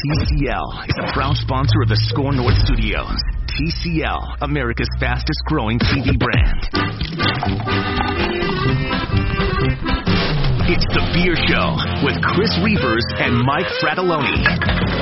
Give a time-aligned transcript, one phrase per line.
[0.00, 3.20] TCL is a proud sponsor of the Score North Studios.
[3.52, 6.68] TCL, America's fastest growing TV brand.
[10.72, 14.99] It's the Beer Show with Chris Reavers and Mike Fratelloni.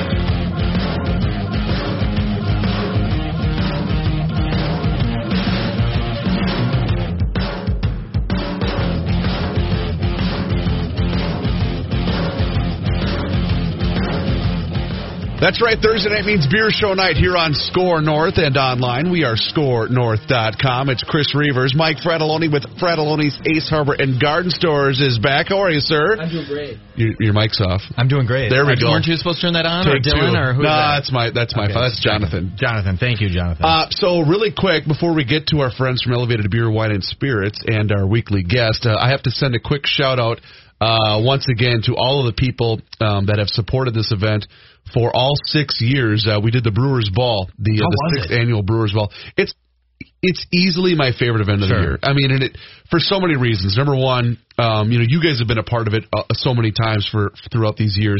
[15.39, 15.79] That's right.
[15.79, 19.07] Thursday night means beer show night here on Score North and online.
[19.07, 20.89] We are scorenorth.com.
[20.89, 21.71] It's Chris Reavers.
[21.79, 25.47] Mike Fratelloni with Fratelloni's Ace Hardware and Garden Stores is back.
[25.47, 26.19] How are you, sir?
[26.19, 26.77] I'm doing great.
[26.99, 27.79] Your, your mic's off.
[27.95, 28.49] I'm doing great.
[28.49, 28.91] There we uh, go.
[28.91, 29.87] Weren't you supposed to turn that on?
[29.87, 30.35] Take or Dylan?
[30.35, 30.39] two.
[30.43, 30.99] Or who's no, that?
[30.99, 31.73] that's my that's my Okay.
[31.73, 32.59] That's Jonathan.
[32.59, 32.97] Jonathan.
[32.99, 33.63] Thank you, Jonathan.
[33.63, 37.03] Uh, so really quick before we get to our friends from Elevated Beer, Wine, and
[37.03, 40.43] Spirits and our weekly guest, uh, I have to send a quick shout out
[40.81, 44.47] uh, once again to all of the people um, that have supported this event
[44.93, 46.27] for all six years.
[46.29, 48.39] Uh, we did the Brewers Ball, the, uh, the sixth it?
[48.41, 49.11] annual Brewers Ball.
[49.37, 49.53] It's
[50.21, 51.99] it's easily my favorite event of the year.
[52.03, 52.57] I mean, and it
[52.89, 53.75] for so many reasons.
[53.77, 56.53] Number one, um, you know, you guys have been a part of it uh, so
[56.53, 58.19] many times for throughout these years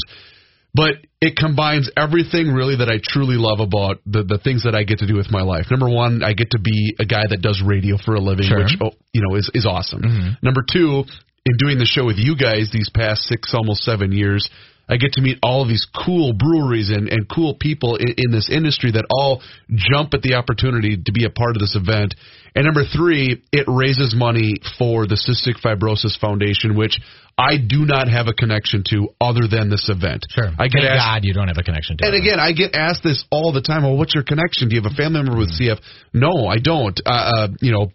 [0.74, 4.84] but it combines everything really that I truly love about the the things that I
[4.84, 5.66] get to do with my life.
[5.72, 8.60] Number one, I get to be a guy that does radio for a living, Sure.
[8.64, 10.38] which oh, you know is is awesome.
[10.42, 11.04] Number two,
[11.46, 14.50] in doing the show with you guys these past six, almost seven years.
[14.90, 18.32] I get to meet all of these cool breweries and, and cool people in, in
[18.32, 22.16] this industry that all jump at the opportunity to be a part of this event.
[22.56, 27.00] And number three, it raises money for the Cystic Fibrosis Foundation, which
[27.38, 30.26] I do not have a connection to other than this event.
[30.34, 30.50] sure.
[30.58, 32.20] I get Thank asked, God you don't have a connection to and it.
[32.26, 33.84] again, I get asked this all the time.
[33.84, 34.70] Well, what's your connection?
[34.70, 35.78] Do you have a family member with CF?
[36.14, 37.00] No, I don't.
[37.06, 37.92] Uh, uh, you know,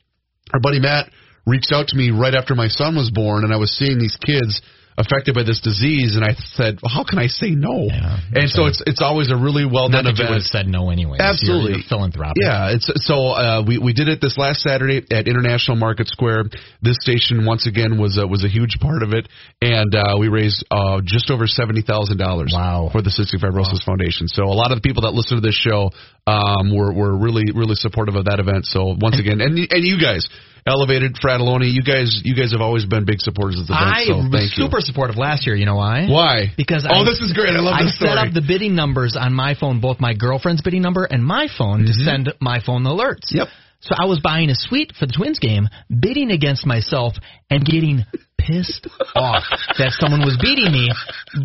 [0.54, 1.10] our buddy Matt
[1.46, 4.16] reached out to me right after my son was born, and I was seeing these
[4.16, 4.60] kids
[4.96, 8.48] affected by this disease, and I said, well, "How can I say no?" Yeah, and
[8.48, 10.42] so it's it's always a really well done that you would event.
[10.42, 11.18] have said no anyway.
[11.18, 11.70] Absolutely.
[11.70, 12.38] You're, you're philanthropic.
[12.38, 16.44] Yeah, it's so uh, we we did it this last Saturday at International Market Square.
[16.80, 19.28] This station once again was a, was a huge part of it,
[19.60, 22.52] and uh, we raised uh, just over seventy thousand dollars.
[22.54, 22.88] Wow.
[22.92, 24.28] for the Cystic Fibrosis Foundation.
[24.28, 25.90] So a lot of the people that listen to this show
[26.26, 28.66] um, were were really really supportive of that event.
[28.66, 30.28] So once again, and and you guys,
[30.66, 33.94] Elevated Fratelloni, you guys you guys have always been big supporters of the event.
[33.94, 35.54] I so was super supportive last year.
[35.54, 36.06] You know why?
[36.08, 36.52] Why?
[36.56, 37.50] Because oh, I, this is great.
[37.50, 38.12] I love I this story.
[38.12, 41.22] I set up the bidding numbers on my phone, both my girlfriend's bidding number and
[41.22, 43.28] my phone, to send my phone alerts.
[43.28, 43.44] Mm-hmm.
[43.44, 43.48] Yep.
[43.80, 47.12] So I was buying a suite for the Twins game, bidding against myself,
[47.50, 48.06] and getting
[48.44, 49.44] pissed off
[49.80, 50.92] that someone was beating me,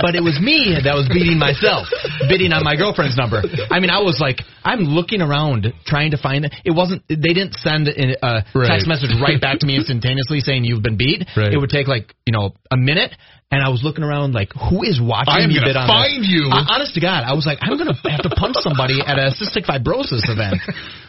[0.04, 1.88] but it was me that was beating myself,
[2.28, 3.40] bidding on my girlfriend's number.
[3.72, 6.54] I mean, I was like, I'm looking around trying to find it.
[6.66, 7.04] It wasn't.
[7.08, 8.68] They didn't send a, Right.
[8.68, 11.24] text message right back to me instantaneously saying you've been beat.
[11.36, 11.54] Right.
[11.54, 13.14] It would take like you know a minute.
[13.52, 15.88] And I was looking around like, who is watching I am me gonna bid on
[15.88, 16.30] find this?
[16.30, 16.50] you.
[16.54, 19.34] Uh, honest to God, I was like, I'm gonna have to punch somebody at a
[19.34, 20.62] cystic fibrosis event.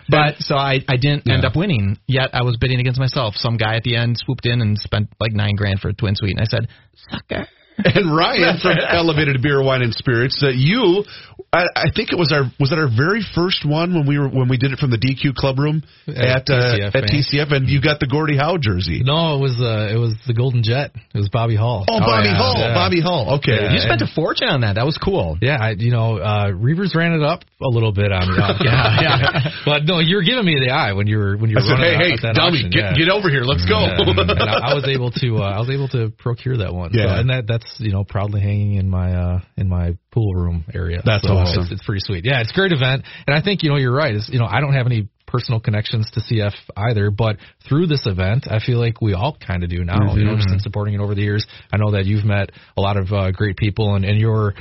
[0.09, 1.99] But so I, I didn't end up winning.
[2.09, 3.35] Yet I was bidding against myself.
[3.37, 6.17] Some guy at the end swooped in and spent like nine grand for a twin
[6.17, 6.69] suite, and I said,
[7.11, 7.47] "Sucker."
[7.95, 10.43] and Ryan from Elevated Beer, Wine, and Spirits.
[10.43, 11.05] Uh, you,
[11.53, 14.29] I, I think it was our was that our very first one when we were
[14.29, 17.05] when we did it from the DQ Club Room at At uh, TCF, at.
[17.11, 19.03] TCF, and you got the Gordie Howe jersey.
[19.03, 20.93] No, it was uh, it was the Golden Jet.
[20.95, 21.87] It was Bobby Hull.
[21.89, 22.75] Oh, Bobby yeah, Hull, yeah.
[22.75, 23.39] Bobby Hull.
[23.43, 23.73] Okay, Yeah.
[23.75, 24.75] You spent a fortune on that.
[24.75, 25.39] That was cool.
[25.43, 28.37] Yeah, I, you know, uh, Reavers ran it up a little bit on me.
[28.65, 29.51] yeah, yeah.
[29.65, 31.83] But no, you're giving me the eye when you were when you I were said,
[31.83, 33.07] running hey, hey, dummy, auction, get yeah.
[33.07, 33.81] get over here, let's go.
[33.91, 36.91] Yeah, and I, I was able to uh, I was able to procure that one.
[36.95, 37.11] Yeah.
[37.11, 40.65] So, and that that's you know proudly hanging in my uh in my pool room
[40.75, 41.03] area.
[41.05, 41.65] That's so awesome.
[41.65, 42.25] It's, it's pretty sweet.
[42.25, 44.15] Yeah, it's a great event, and I think you know you're right.
[44.15, 47.37] Is you know I don't have any personal connections to CF either, but
[47.69, 50.15] through this event, I feel like we all kind of do now.
[50.15, 51.47] You know, just in supporting it over the years.
[51.73, 54.55] I know that you've met a lot of uh, great people, and and you're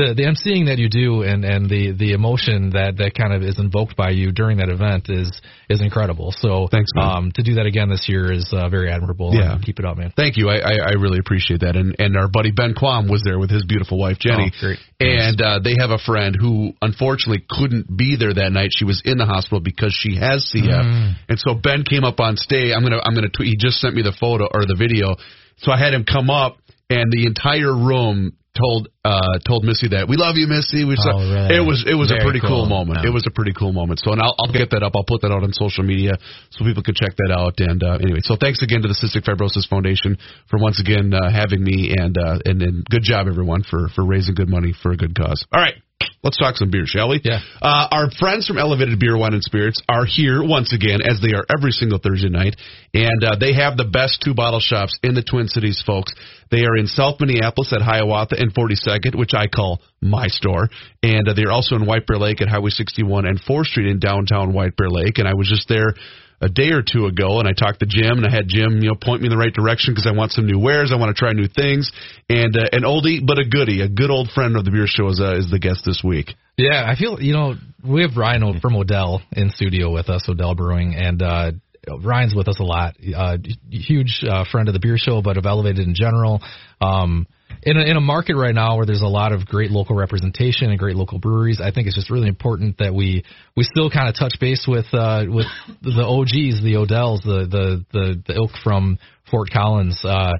[0.00, 3.42] the the emceeing that you do and and the the emotion that that kind of
[3.42, 5.28] is invoked by you during that event is
[5.68, 6.32] is incredible.
[6.32, 7.04] So Thanks, man.
[7.04, 9.34] um to do that again this year is uh, very admirable.
[9.34, 9.58] Yeah.
[9.60, 10.12] keep it up, man.
[10.16, 10.48] Thank you.
[10.48, 11.76] I, I, I really appreciate that.
[11.76, 14.52] And and our buddy Ben Quam was there with his beautiful wife Jenny.
[14.54, 14.78] Oh, great.
[15.00, 18.70] And uh, they have a friend who unfortunately couldn't be there that night.
[18.72, 20.64] She was in the hospital because she has CF.
[20.64, 21.14] Mm.
[21.28, 22.72] And so Ben came up on stage.
[22.74, 23.48] I'm gonna I'm gonna tweet.
[23.48, 25.16] He just sent me the photo or the video.
[25.58, 26.56] So I had him come up,
[26.88, 30.84] and the entire room told uh told Missy that we love you, Missy.
[30.84, 31.56] We Oh, really?
[31.56, 32.66] it was it was a pretty cool, cool.
[32.66, 33.00] moment.
[33.02, 33.10] Yeah.
[33.10, 34.00] It was a pretty cool moment.
[34.00, 34.92] So and I'll I'll get that up.
[34.96, 36.18] I'll put that out on social media
[36.50, 37.58] so people can check that out.
[37.58, 40.18] And uh, anyway, so thanks again to the Cystic Fibrosis Foundation
[40.50, 44.04] for once again uh, having me and uh, and and good job everyone for for
[44.04, 45.44] raising good money for a good cause.
[45.52, 45.74] All right.
[46.22, 47.20] Let's talk some beer, shall we?
[47.24, 47.40] Yeah.
[47.62, 51.34] Uh, our friends from Elevated Beer, Wine, and Spirits are here once again, as they
[51.34, 52.56] are every single Thursday night.
[52.92, 56.12] And uh, they have the best two bottle shops in the Twin Cities, folks.
[56.50, 60.68] They are in South Minneapolis at Hiawatha and 42nd, which I call my store.
[61.02, 63.98] And uh, they're also in White Bear Lake at Highway 61 and 4th Street in
[63.98, 65.16] downtown White Bear Lake.
[65.16, 65.94] And I was just there
[66.40, 68.88] a day or two ago, and I talked to Jim, and I had Jim, you
[68.88, 71.14] know, point me in the right direction because I want some new wares, I want
[71.14, 71.92] to try new things,
[72.28, 75.08] and uh, an oldie but a goodie, a good old friend of the beer show
[75.08, 76.34] is uh, is the guest this week.
[76.56, 77.54] Yeah, I feel you know
[77.86, 81.52] we have Ryan from Odell in studio with us, Odell Brewing, and uh,
[81.88, 82.94] Ryan's with us a lot.
[83.14, 83.38] Uh,
[83.70, 86.40] huge uh, friend of the beer show, but of Elevated in general.
[86.80, 87.26] Um,
[87.62, 90.70] in a, in a market right now where there's a lot of great local representation
[90.70, 93.24] and great local breweries, I think it's just really important that we
[93.56, 95.46] we still kind of touch base with uh, with
[95.82, 98.98] the OGs, the Odells, the the the, the ilk from
[99.30, 100.00] Fort Collins.
[100.04, 100.32] Uh,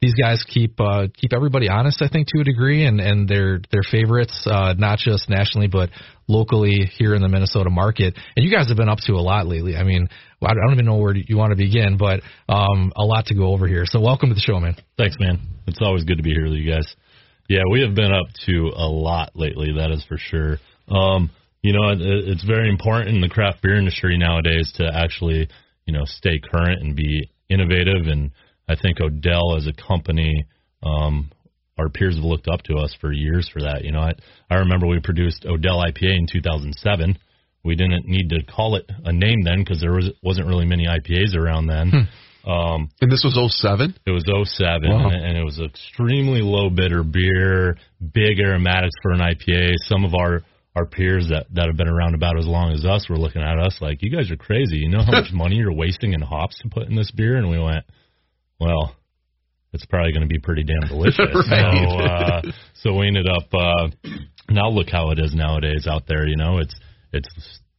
[0.00, 3.60] these guys keep uh, keep everybody honest, I think, to a degree, and and they're
[3.72, 5.90] they're favorites, uh, not just nationally but
[6.28, 8.14] locally here in the Minnesota market.
[8.36, 9.76] And you guys have been up to a lot lately.
[9.76, 10.08] I mean,
[10.42, 13.48] I don't even know where you want to begin, but um, a lot to go
[13.52, 13.84] over here.
[13.86, 14.76] So welcome to the show, man.
[14.96, 15.40] Thanks, man.
[15.66, 16.86] It's always good to be here with you guys.
[17.48, 20.58] Yeah, we have been up to a lot lately, that is for sure.
[20.88, 21.30] Um,
[21.62, 25.48] you know, it, it's very important in the craft beer industry nowadays to actually,
[25.86, 28.06] you know, stay current and be innovative.
[28.06, 28.30] And
[28.68, 30.46] I think Odell as a company,
[30.82, 31.30] um,
[31.78, 33.84] our peers have looked up to us for years for that.
[33.84, 34.12] You know, I,
[34.50, 37.18] I remember we produced Odell IPA in 2007.
[37.64, 40.86] We didn't need to call it a name then because there was, wasn't really many
[40.86, 42.08] IPAs around then.
[42.46, 43.94] Um, And this was 07?
[44.06, 44.24] it was
[44.56, 45.08] 07, Wow.
[45.10, 49.72] and, and it was extremely low bitter beer, big aromatics for an IPA.
[49.86, 50.42] Some of our
[50.76, 53.58] our peers that that have been around about as long as us were looking at
[53.58, 54.76] us like, "You guys are crazy.
[54.78, 57.50] You know how much money you're wasting in hops to put in this beer?" And
[57.50, 57.84] we went,
[58.60, 58.94] "Well,
[59.72, 61.18] it's probably going to be pretty damn delicious."
[61.50, 61.88] Right.
[61.90, 62.42] So uh,
[62.74, 63.52] so we ended up.
[63.52, 63.88] Uh,
[64.48, 66.26] now look how it is nowadays out there.
[66.28, 66.74] You know, it's
[67.12, 67.28] it's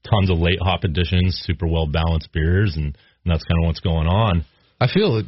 [0.09, 2.95] tons of late hop additions, super well balanced beers, and, and
[3.25, 4.45] that's kind of what's going on.
[4.81, 5.21] I feel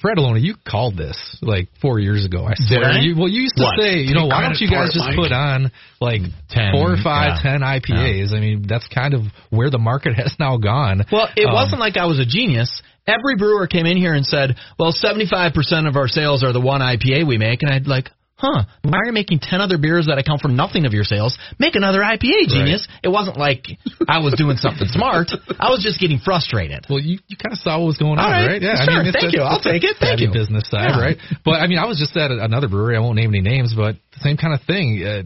[0.00, 2.44] Fratelloni, you called this like four years ago.
[2.44, 2.84] I swear.
[2.84, 3.00] I?
[3.00, 3.80] You, well, you used to What?
[3.80, 5.16] say, you know, why don't you guys just Mike.
[5.16, 7.50] put on like 10, four or five, yeah.
[7.50, 8.32] ten IPAs?
[8.32, 11.02] I mean, that's kind of where the market has now gone.
[11.10, 12.80] Well, it Um, wasn't like I was a genius.
[13.08, 16.80] Every brewer came in here and said, "Well, 75% of our sales are the one
[16.80, 18.64] IPA we make," and I'd like, "Huh?
[18.82, 21.36] Why are making 10 other beers that account for nothing of your sales?
[21.58, 23.66] Make another IPA, genius." It wasn't like
[24.08, 25.30] I was doing something smart.
[25.60, 26.86] I was just getting frustrated.
[26.88, 28.46] Well, you, you kind of saw what was going on, right.
[28.46, 28.62] right?
[28.62, 28.94] Yeah, Sure.
[28.94, 29.40] I mean, it's, Thank you.
[29.40, 29.96] it's- I'll take it.
[29.98, 30.32] Thank you.
[30.32, 31.00] business side, Yeah.
[31.00, 31.16] right?
[31.44, 32.96] But I mean, I was just at another brewery.
[32.96, 35.02] I won't name any names, but the same kind of thing.
[35.02, 35.22] Uh,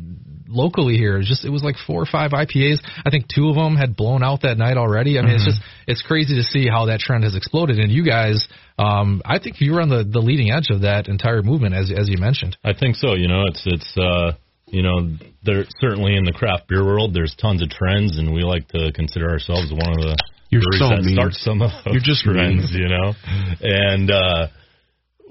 [0.50, 2.78] locally here, it was just it was like four or five IPAs.
[3.06, 5.18] I think two of them had blown out that night already.
[5.18, 7.78] I mean, it's just it's crazy to see how that trend has exploded.
[7.78, 8.46] And you guys,
[8.78, 11.92] um, I think you were on the the leading edge of that entire movement, as
[11.96, 12.56] as you mentioned.
[12.64, 13.14] I think so.
[13.14, 14.32] You know, it's it's uh,
[14.66, 18.42] you know, there certainly in the craft beer world, there's tons of trends, and we
[18.42, 20.16] like to consider ourselves one of the
[20.50, 21.14] You're so that mean.
[21.14, 22.70] start some of those You're just trends.
[22.72, 23.14] You know,
[23.60, 24.46] and uh,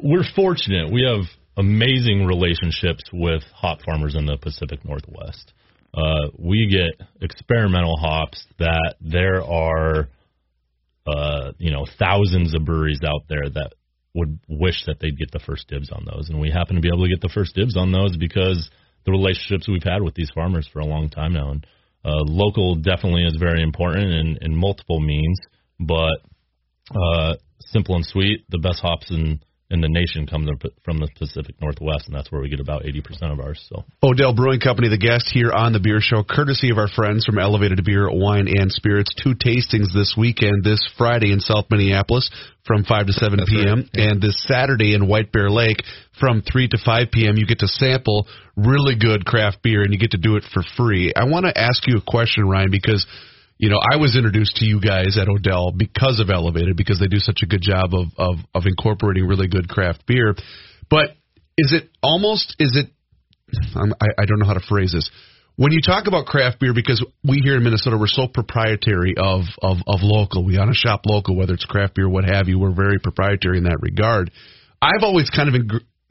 [0.01, 0.91] we're fortunate.
[0.91, 1.25] We have
[1.59, 5.53] amazing relationships with hop farmers in the Pacific Northwest.
[5.93, 10.07] Uh, we get experimental hops that there are,
[11.05, 13.73] uh, you know, thousands of breweries out there that
[14.15, 16.87] would wish that they'd get the first dibs on those, and we happen to be
[16.87, 18.69] able to get the first dibs on those because
[19.05, 21.51] the relationships we've had with these farmers for a long time now.
[21.51, 21.67] And
[22.05, 25.39] uh, local definitely is very important in, in multiple means,
[25.79, 26.19] but
[26.95, 31.07] uh, simple and sweet, the best hops in in the nation come the- from the
[31.17, 33.63] Pacific Northwest, and that's where we get about 80% of ours.
[33.69, 37.25] So Odell Brewing Company, the guest here on the Beer Show, courtesy of our friends
[37.25, 39.13] from Elevated Beer, Wine, and Spirits.
[39.13, 42.29] Two tastings this weekend, this Friday in South Minneapolis
[42.65, 44.11] from 5 to 7 That's p.m., right, yeah.
[44.11, 45.83] and this Saturday in White Bear Lake
[46.19, 47.37] from 3 to 5 p.m.
[47.37, 50.63] You get to sample really good craft beer, and you get to do it for
[50.75, 51.13] free.
[51.15, 53.05] I want to ask you a question, Ryan, because
[53.59, 57.07] you know, I was introduced to you guys at Odell because of Elevated, because they
[57.07, 60.33] do such a good job of of, of incorporating really good craft beer.
[60.89, 61.11] But
[61.57, 62.89] is it almost is it
[63.75, 65.09] I'm, I, I don't know how to phrase this.
[65.57, 69.41] When you talk about craft beer, because we here in Minnesota we're so proprietary of
[69.61, 72.47] of, of local, we want to shop local, whether it's craft beer, or what have
[72.47, 72.57] you.
[72.57, 74.31] We're very proprietary in that regard.
[74.81, 75.61] I've always kind of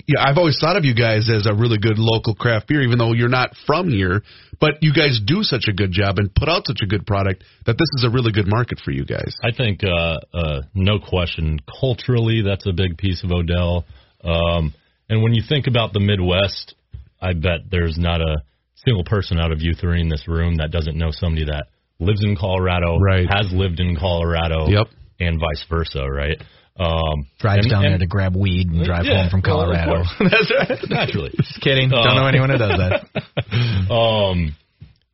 [0.06, 2.98] yeah, I've always thought of you guys as a really good local craft beer, even
[2.98, 4.22] though you're not from here.
[4.60, 7.44] But you guys do such a good job and put out such a good product
[7.66, 9.34] that this is a really good market for you guys.
[9.42, 13.84] I think, uh, uh, no question, culturally, that's a big piece of Odell.
[14.24, 14.74] Um,
[15.08, 16.74] and when you think about the Midwest,
[17.20, 18.42] I bet there's not a
[18.84, 21.66] single person out of you three in this room that doesn't know somebody that
[22.00, 23.26] lives in Colorado, Right.
[23.28, 24.86] has lived in Colorado, Yep.
[25.20, 26.40] and vice versa, right?
[26.78, 30.04] Um, Drives and- down there to grab weed and drive Yeah, home from well, Colorado.
[30.04, 30.14] course.
[30.20, 30.78] That's right.
[30.90, 31.30] naturally.
[31.36, 31.92] Just kidding.
[31.92, 33.90] Uh, Don't know anyone who does that.
[33.90, 34.54] um,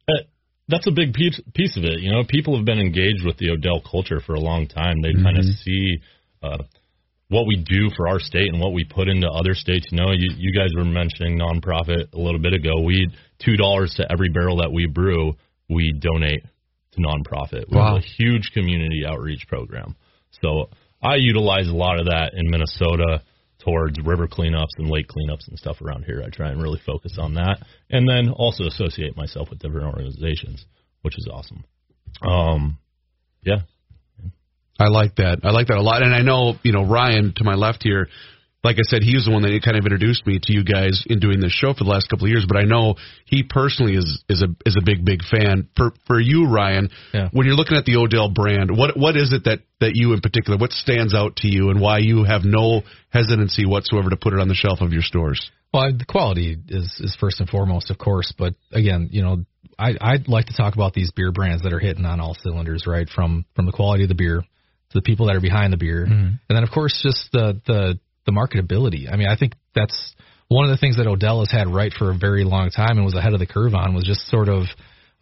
[0.09, 0.13] uh,
[0.69, 2.01] that's a big piece piece of it.
[2.01, 5.01] You know, people have been engaged with the Odell culture for a long time.
[5.03, 5.99] They kind of see
[6.43, 6.59] uh,
[7.29, 9.87] what we do for our state and what we put into other states.
[9.91, 12.81] You know, you, you guys were mentioning nonprofit a little bit ago.
[12.83, 13.11] We
[13.45, 15.35] two dollars to every barrel that we brew,
[15.69, 16.43] we donate
[16.93, 17.71] to nonprofit.
[17.71, 17.95] We Wow.
[17.97, 19.97] have a huge community outreach program.
[20.43, 20.69] So
[21.05, 23.23] I utilize a lot of that in Minnesota
[23.59, 26.23] towards river cleanups and lake cleanups and stuff around here.
[26.25, 27.59] I try and really focus on that,
[27.91, 30.65] and then also associate myself with different organizations,
[31.03, 31.65] which is awesome.
[32.27, 32.79] Um,
[33.43, 33.63] yeah,
[34.79, 35.41] I like that.
[35.45, 36.03] I like that a lot.
[36.03, 38.09] And I know, you know, Ryan to my left here,
[38.65, 41.05] like I said, he was the one that kind of introduced me to you guys
[41.07, 42.47] in doing this show for the last couple of years.
[42.49, 45.69] But I know he personally is is a is a big big fan.
[45.77, 47.29] For for you, Ryan, Yeah.
[47.33, 50.21] when you're looking at the Odell brand, what what is it that that you in
[50.21, 54.33] particular, what stands out to you, and why you have no hesitancy whatsoever to put
[54.33, 55.51] it on the shelf of your stores?
[55.73, 58.33] Well, I- the quality is is first and foremost, of course.
[58.37, 59.45] But again, you know,
[59.79, 62.87] I I'd like to talk about these beer brands that are hitting on all cylinders,
[62.87, 63.09] right?
[63.11, 66.07] From from the quality of the beer to the people that are behind the beer,
[66.07, 66.15] mm-hmm.
[66.27, 69.13] and then of course just the the the marketability.
[69.13, 70.15] I mean, I think that's
[70.49, 73.05] one of the things that Odell has had right for a very long time and
[73.05, 74.65] was ahead of the curve on was just sort of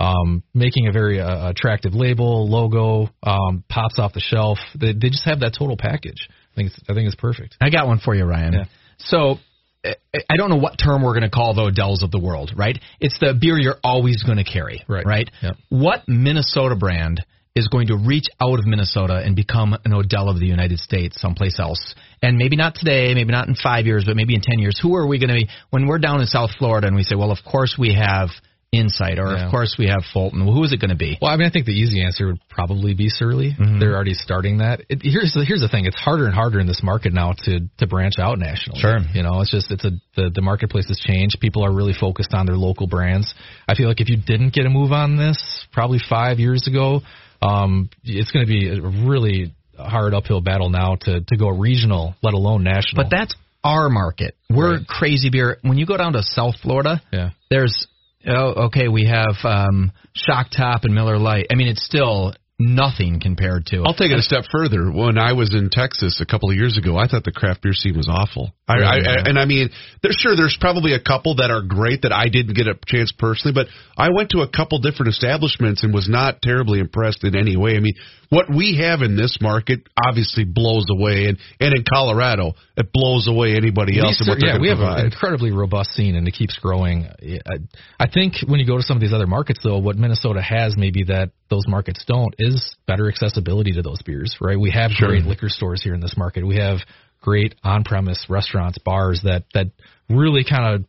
[0.00, 4.58] um, making a very uh, attractive label, logo, um, pops off the shelf.
[4.78, 6.28] They, they just have that total package.
[6.52, 7.56] I think it's, I think it's perfect.
[7.60, 8.52] I got one for you, Ryan.
[8.54, 8.64] Yeah.
[8.98, 9.36] So
[9.84, 12.78] I- don't know what term we're going to call the Odells of the world, right?
[13.00, 15.06] It's the beer you're always going to carry, Right.
[15.06, 15.30] Right.
[15.42, 15.56] Yep.
[15.68, 20.38] What Minnesota brand is going to reach out of Minnesota and become an Odell of
[20.40, 21.94] the United States someplace else?
[22.22, 24.78] And maybe not today, maybe not in five years, but maybe in ten years.
[24.82, 27.14] Who are we going to be when we're down in South Florida and we say,
[27.14, 28.28] well, of course we have
[28.74, 29.44] Insight, or Yeah.
[29.44, 30.46] of course we have Fulton.
[30.46, 31.18] Well, Who is it going to be?
[31.20, 33.50] Well, I mean, I think the easy answer would probably be Surly.
[33.52, 33.78] Mm-hmm.
[33.78, 34.80] They're already starting that.
[34.88, 37.68] It, here's the, here's the thing: it's harder and harder in this market now to
[37.76, 38.80] to branch out nationally.
[38.80, 39.00] Sure.
[39.12, 41.36] you know, it's just it's a the the marketplace has changed.
[41.38, 43.34] People are really focused on their local brands.
[43.68, 47.02] I feel like if you didn't get a move on this probably five years ago,
[47.42, 52.14] um, it's going to be a really hard uphill battle now to to go regional,
[52.22, 53.02] let alone national.
[53.04, 53.34] But that's
[53.64, 54.36] our market.
[54.50, 54.86] We're Right.
[54.86, 55.58] crazy beer.
[55.62, 57.30] When you go down to South Florida, yeah.
[57.50, 57.86] there's
[58.26, 61.46] oh, okay, we have um, Shock Top and Miller Lite.
[61.50, 63.76] I mean, it's still nothing compared to.
[63.80, 63.82] It.
[63.86, 64.90] I'll take it a step further.
[64.90, 67.72] When I was in Texas a couple of years ago, I thought the craft beer
[67.72, 68.52] scene was awful.
[68.72, 69.70] I, I, I and I mean,
[70.02, 73.12] there's sure there's probably a couple that are great that I didn't get a chance
[73.12, 77.36] personally, but I went to a couple different establishments and was not terribly impressed in
[77.36, 77.76] any way.
[77.76, 77.94] I mean,
[78.32, 83.28] what we have in this market obviously blows away, and and in Colorado, it blows
[83.28, 84.20] away anybody else.
[84.20, 85.00] and what yeah, we have provide.
[85.00, 87.04] an incredibly robust scene, and it keeps growing.
[87.06, 87.58] I,
[88.00, 90.76] I think when you go to some of these other markets, though, what Minnesota has
[90.76, 94.36] maybe that those markets don't is better accessibility to those beers.
[94.40, 94.58] Right?
[94.58, 96.46] We have great liquor stores here in this market.
[96.46, 96.78] We have
[97.22, 99.68] great on-premise restaurants, bars that that
[100.10, 100.84] really kind of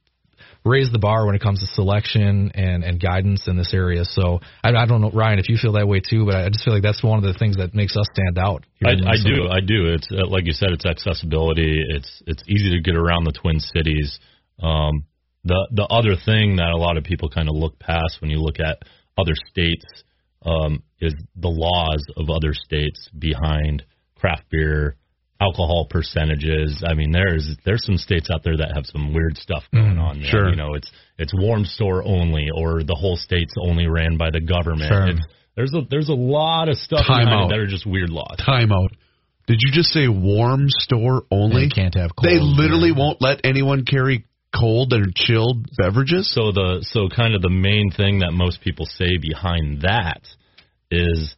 [0.65, 4.03] raise the bar when it comes to selection and and guidance in this area.
[4.03, 6.63] So I, I don't know, Ryan, if you feel that way too, but I just
[6.65, 8.65] feel like that's one of the things that makes us stand out.
[8.83, 9.47] I, I do.
[9.49, 9.93] I do.
[9.93, 10.69] It's uh, like you said.
[10.71, 11.81] It's accessibility.
[11.89, 14.19] It's it's easy to get around the Twin Cities.
[14.61, 15.05] Um,
[15.43, 18.39] the the other thing that a lot of people kind of look past when you
[18.39, 18.83] look at
[19.17, 19.85] other states
[20.45, 23.83] um, is the laws of other states behind
[24.15, 24.95] craft beer,
[25.43, 26.83] alcohol percentages.
[26.87, 29.97] I mean, there's there's some states out there that have some weird stuff mm, going
[29.97, 30.19] on.
[30.19, 30.29] there.
[30.29, 30.49] sure.
[30.49, 34.41] You know, it's it's warm store only, or the whole state's only ran by the
[34.41, 34.89] government.
[34.89, 35.07] Sure.
[35.07, 37.49] It's, there's a there's a lot of stuff Time behind out.
[37.49, 38.37] that are just weird laws.
[38.39, 38.89] Timeout.
[39.45, 41.67] Did you just say warm store only?
[41.67, 43.03] They can't have cold They literally beer.
[43.03, 44.25] won't let anyone carry
[44.57, 46.33] cold and chilled beverages.
[46.33, 50.21] So the so kind of the main thing that most people say behind that
[50.89, 51.35] is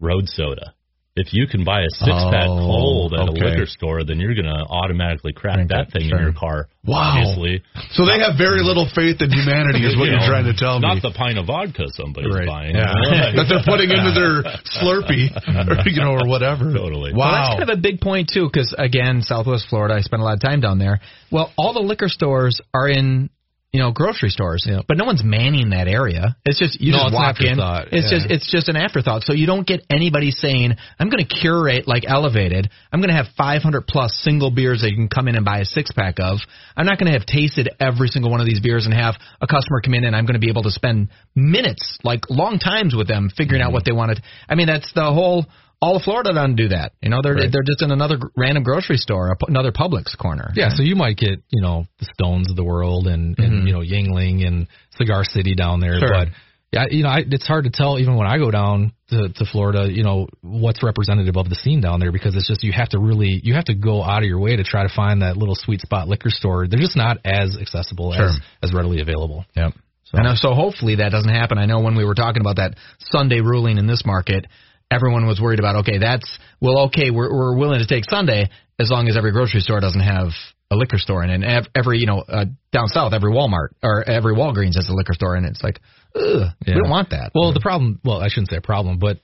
[0.00, 0.74] road soda.
[1.14, 3.40] If you can buy a six pack Oh, cold at okay.
[3.40, 6.16] a liquor store, then you're gonna automatically crack Drink that thing sure.
[6.16, 6.68] in your car.
[6.88, 7.20] Wow.
[7.20, 7.60] Obviously.
[7.92, 10.56] So they have very little faith in humanity, is what You you're know, trying to
[10.56, 10.88] tell me.
[10.88, 12.48] Not the pint of vodka somebody's Right.
[12.48, 12.74] buying.
[12.74, 12.88] Yeah.
[13.36, 14.40] that they're putting into their
[14.80, 15.28] Slurpee,
[15.68, 16.72] or, you know, or whatever.
[16.72, 17.12] Totally.
[17.12, 20.24] Well, that's kind of a big point too, because again, Southwest Florida, I spent a
[20.24, 21.00] lot of time down there.
[21.30, 23.28] Well, all the liquor stores are in,
[23.72, 24.80] you know, grocery stores, Yeah.
[24.86, 26.36] but no one's manning that area.
[26.44, 27.98] It's just you No, just it's an walk in.
[27.98, 28.18] It's yeah.
[28.18, 29.22] just it's just an afterthought.
[29.24, 32.68] So you don't get anybody saying, "I'm going to curate like Elevated.
[32.92, 35.60] I'm going to have 500 plus single beers that you can come in and buy
[35.60, 36.40] a six pack of.
[36.76, 39.46] I'm not going to have tasted every single one of these beers and have a
[39.46, 42.94] customer come in and I'm going to be able to spend minutes, like long times
[42.94, 43.68] with them, figuring Mm-hmm.
[43.68, 44.22] out what they wanted.
[44.50, 45.46] I mean, that's the whole."
[45.82, 46.92] All of Florida doesn't do that.
[47.02, 47.50] You know, they're Right.
[47.52, 50.52] they're just in another random grocery store, another Publix corner.
[50.54, 53.72] Yeah, so you might get you know the Stones of the world and and you
[53.74, 56.08] know Yuengling and Cigar City down there, Sure.
[56.08, 56.28] but
[56.72, 59.44] yeah, you know I, it's hard to tell even when I go down to to
[59.44, 62.90] Florida, you know what's representative of the scene down there because it's just you have
[62.90, 65.36] to really you have to go out of your way to try to find that
[65.36, 66.68] little sweet spot liquor store.
[66.68, 68.26] They're just not as accessible Sure.
[68.28, 69.44] as as readily available.
[69.56, 69.72] Yep.
[70.14, 71.56] And uh, so hopefully that doesn't happen.
[71.58, 74.46] I know when we were talking about that Sunday ruling in this market,
[74.92, 78.90] everyone was worried about okay, that's well, okay, we're we're willing to take Sunday as
[78.90, 80.28] long as every grocery store doesn't have
[80.70, 81.42] a liquor store in it.
[81.42, 85.14] And every you know uh, down south, every Walmart or every Walgreens has a liquor
[85.14, 85.50] store in it.
[85.50, 85.80] It's like,
[86.14, 87.32] ugh, we don't want that.
[87.34, 89.20] Well, the problem, well, I shouldn't say a problem, but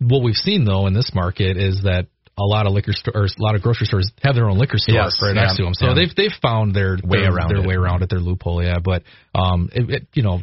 [0.00, 2.06] what we've seen though in this market is that
[2.38, 4.94] a lot of liquor stores, a lot of grocery stores have their own liquor store
[4.94, 5.74] Yes, right yeah, next to them.
[5.74, 5.94] So yeah.
[5.94, 7.66] they've they've found their Way their, around their it.
[7.66, 8.62] way around it, their loophole.
[8.62, 9.02] Yeah, but
[9.34, 10.40] um, it, it, you know,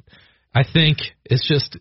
[0.53, 1.77] I think it's just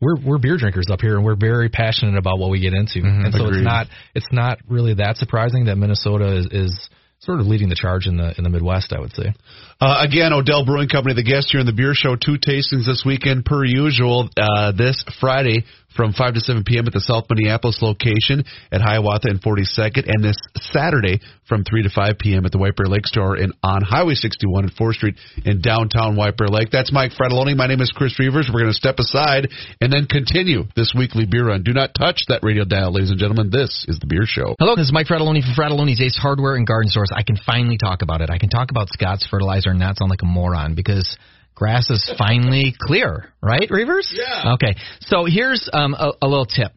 [0.00, 3.00] we're we're beer drinkers up here, and we're very passionate about what we get into,
[3.00, 3.58] and so Agreed.
[3.58, 6.88] it's not it's not really that surprising that Minnesota is, is
[7.20, 8.92] sort of leading the charge in the in the Midwest.
[8.92, 9.32] I would say.
[9.80, 12.14] Uh, again, Odell Brewing Company, the guest here in the beer show.
[12.16, 14.28] Two tastings this weekend, per usual.
[14.36, 15.64] Uh, this Friday
[15.96, 16.86] from 5 to 7 p.m.
[16.86, 21.90] at the South Minneapolis location at Hiawatha and 42nd, and this Saturday from 3 to
[21.90, 22.44] 5 p.m.
[22.44, 26.16] at the White Bear Lake Store in, on Highway 61 at 4th Street in downtown
[26.16, 26.68] White Bear Lake.
[26.70, 27.56] That's Mike Fratelloni.
[27.56, 28.52] My name is Chris Reavers.
[28.52, 29.48] We're going to step aside
[29.80, 31.62] and then continue this weekly beer run.
[31.62, 33.50] Do not touch that radio dial, ladies and gentlemen.
[33.50, 34.54] This is the beer show.
[34.58, 37.10] Hello, this is Mike Fratelloni from Fratelloni's Ace Hardware and Garden Stores.
[37.14, 38.30] I can finally talk about it.
[38.30, 41.16] I can talk about Scott's fertilizer and not sound like a moron because
[41.56, 44.12] grass is finally clear, right, Reavers?
[44.12, 44.54] Yeah.
[44.54, 46.70] Okay, so here's um, a, a little tip.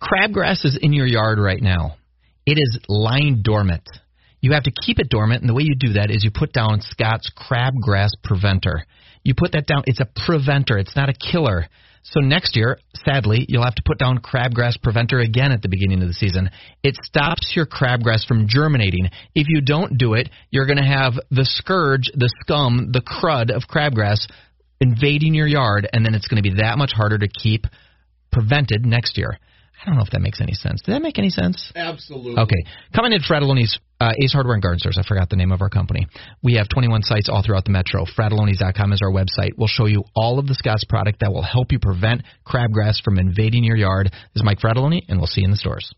[0.00, 1.96] Crabgrass is in your yard right now.
[2.46, 3.88] It is lying dormant.
[4.40, 6.52] You have to keep it dormant, and the way you do that is you put
[6.52, 8.84] down Scott's Crabgrass Preventer.
[9.24, 9.84] You put that down.
[9.86, 10.78] It's a preventer.
[10.78, 11.66] It's not a killer.
[12.04, 16.02] So next year, sadly, you'll have to put down crabgrass preventer again at the beginning
[16.02, 16.50] of the season.
[16.82, 19.08] It stops your crabgrass from germinating.
[19.34, 23.54] If you don't do it, you're going to have the scourge, the scum, the crud
[23.54, 24.26] of crabgrass
[24.80, 27.66] invading your yard, and then it's going to be that much harder to keep
[28.32, 29.38] prevented next year.
[29.82, 30.80] I don't know if that makes any sense.
[30.82, 31.72] Did that make any sense?
[31.74, 32.40] Absolutely.
[32.40, 32.64] Okay.
[32.94, 34.96] Coming in Fratelloni's uh, Ace Hardware and Garden Stores.
[34.96, 36.06] I forgot the name of our company.
[36.42, 38.04] We have 21 sites all throughout the metro.
[38.04, 39.50] Fratelloni's.com is our website.
[39.56, 43.18] We'll show you all of the Scott's product that will help you prevent crabgrass from
[43.18, 44.06] invading your yard.
[44.12, 45.92] This is Mike Fratelloni, and we'll see you in the stores.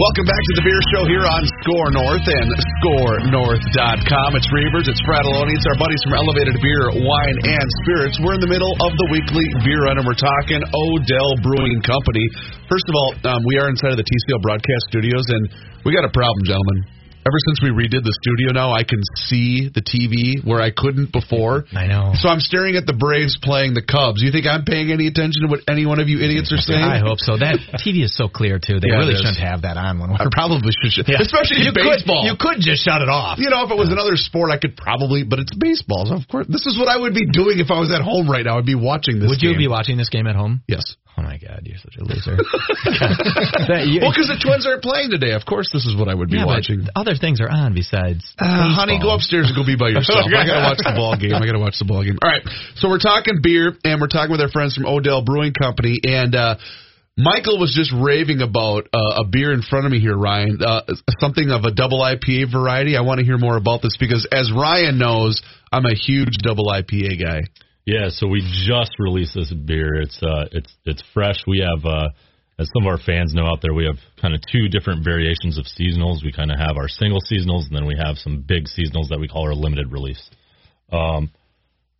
[0.00, 2.48] Welcome back to the Beer Show here on Score North and
[2.80, 4.28] ScoreNorth.com.
[4.32, 8.16] It's Reavers, it's Fratelloni, it's our buddies from Elevated Beer, Wine, and Spirits.
[8.16, 12.24] We're in the middle of the weekly beer run, and we're talking Odell Brewing Company.
[12.64, 15.52] First of all, um, we are inside of the TCL broadcast studios, and
[15.84, 16.99] we got a problem, gentlemen.
[17.20, 21.12] Ever since we redid the studio now, I can see the TV where I couldn't
[21.12, 21.68] before.
[21.76, 22.16] I know.
[22.16, 24.24] So I'm staring at the Braves playing the Cubs.
[24.24, 26.80] You think I'm paying any attention to what any one of you idiots are saying?
[26.80, 27.36] I hope so.
[27.36, 28.80] That TV is so clear too.
[28.80, 31.20] They Yeah, really shouldn't have that on when I we're probably should, Yeah.
[31.20, 32.24] especially you could, baseball.
[32.24, 33.36] you could just shut it off.
[33.36, 36.08] You know, if it was another sport, I could probably, but it's baseball.
[36.08, 38.32] So of course, this is what I would be doing if I was at home
[38.32, 38.56] right now.
[38.56, 39.28] I'd be watching this.
[39.28, 40.64] Would you be watching this game at home?
[40.66, 40.96] Yes.
[41.18, 42.36] Oh my God, you're such a loser.
[43.86, 45.32] You- Well, because the Twins aren't playing today.
[45.32, 46.86] Of course, this is what I would be yeah, but watching.
[46.96, 48.24] other things are on besides.
[48.38, 50.26] Uh, honey, go upstairs and go be by yourself.
[50.26, 51.34] I gotta watch the ball game.
[51.34, 52.16] I gotta watch the ball game.
[52.22, 52.42] All right,
[52.76, 56.34] so we're talking beer, and we're talking with our friends from Odell Brewing Company, and
[56.34, 56.56] uh,
[57.16, 60.58] Michael was just raving about uh, a beer in front of me here, Ryan.
[60.64, 60.82] Uh,
[61.20, 62.96] something of a double IPA variety.
[62.96, 65.42] I want to hear more about this because, as Ryan knows,
[65.72, 67.40] I'm a huge double IPA guy.
[67.90, 69.96] Yeah, so we just released this beer.
[69.96, 71.42] It's uh it's it's fresh.
[71.44, 72.10] We have uh
[72.56, 75.58] as some of our fans know out there, we have kind of two different variations
[75.58, 76.22] of seasonals.
[76.22, 79.18] We kind of have our single seasonals and then we have some big seasonals that
[79.18, 80.22] we call our limited release.
[80.92, 81.32] Um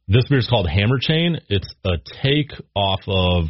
[0.06, 1.40] this beer is called Hammer Chain.
[1.48, 3.46] It's a take off of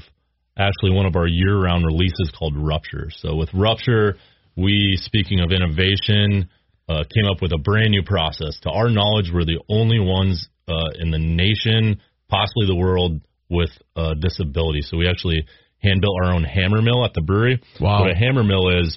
[0.56, 3.10] actually one of our year-round releases called Rupture.
[3.18, 4.16] So with Rupture,
[4.56, 6.48] we speaking of innovation,
[6.88, 8.58] uh, came up with a brand new process.
[8.62, 12.00] To our knowledge, we're the only ones uh, in the nation,
[12.30, 14.80] possibly the world, with uh, disability.
[14.82, 15.44] So we actually
[15.82, 17.60] hand built our own hammer mill at the brewery.
[17.80, 18.02] Wow.
[18.02, 18.96] What a hammer mill is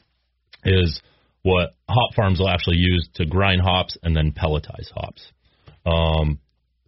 [0.63, 1.01] is
[1.41, 5.25] what hop farms will actually use to grind hops and then pelletize hops.
[5.85, 6.39] Um,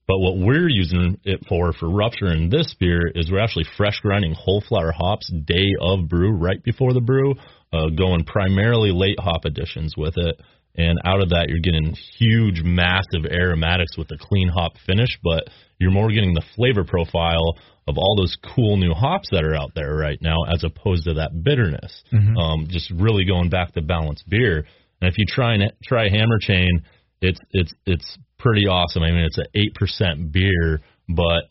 [0.07, 3.99] but what we're using it for for rupture in this beer is we're actually fresh
[4.01, 7.33] grinding whole flower hops day of brew, right before the brew,
[7.73, 10.39] uh, going primarily late hop additions with it.
[10.77, 15.45] And out of that, you're getting huge, massive aromatics with a clean hop finish, but
[15.79, 17.57] you're more getting the flavor profile
[17.87, 21.15] of all those cool new hops that are out there right now, as opposed to
[21.15, 22.03] that bitterness.
[22.37, 24.65] Um, just really going back to balanced beer.
[25.01, 26.81] And if you try and try Hammer Chain,
[27.21, 29.03] it's it's it's pretty awesome.
[29.03, 31.43] I mean, it's an eight percent beer, but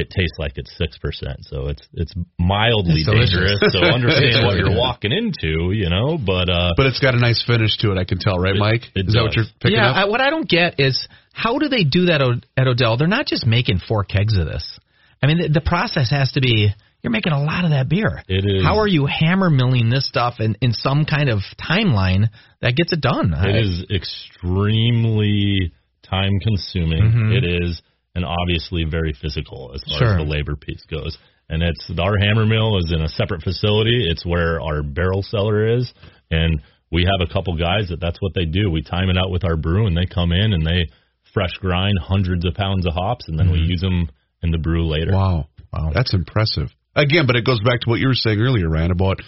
[0.00, 1.38] it tastes like it's six percent.
[1.42, 3.60] So it's it's mildly It's dangerous.
[3.68, 6.18] so understand what you're walking into, you know.
[6.18, 7.98] But uh, But it's got a nice finish to it.
[7.98, 8.82] I can tell, right, Mike?
[8.94, 9.96] it Is that what you're picking yeah, up?
[9.96, 12.20] I, what I don't get is how do they do that
[12.56, 12.96] at Odell?
[12.96, 14.78] They're not just making four kegs of this.
[15.22, 18.22] I mean, the, the process has to be you're making a lot of that beer.
[18.28, 18.62] It is.
[18.64, 22.28] How are you hammer milling this stuff in, in some kind of timeline
[22.60, 23.32] that gets it done?
[23.34, 27.32] It is extremely time consuming.
[27.32, 27.80] It is,
[28.20, 30.12] and obviously very physical as far Sure.
[30.12, 31.16] as the labor piece goes.
[31.48, 34.06] And it's our hammer mill is in a separate facility.
[34.08, 35.92] It's where our barrel cellar is,
[36.30, 36.60] and
[36.92, 38.70] we have a couple guys that that's what they do.
[38.70, 40.86] We time it out with our brew, and they come in and they
[41.34, 44.08] fresh grind hundreds of pounds of hops, and then we use them
[44.42, 45.12] in the brew later.
[45.12, 45.46] Wow.
[45.72, 45.90] Wow.
[45.94, 46.68] That's impressive.
[46.94, 49.18] Again, but it goes back to what you were saying earlier, Ryan, about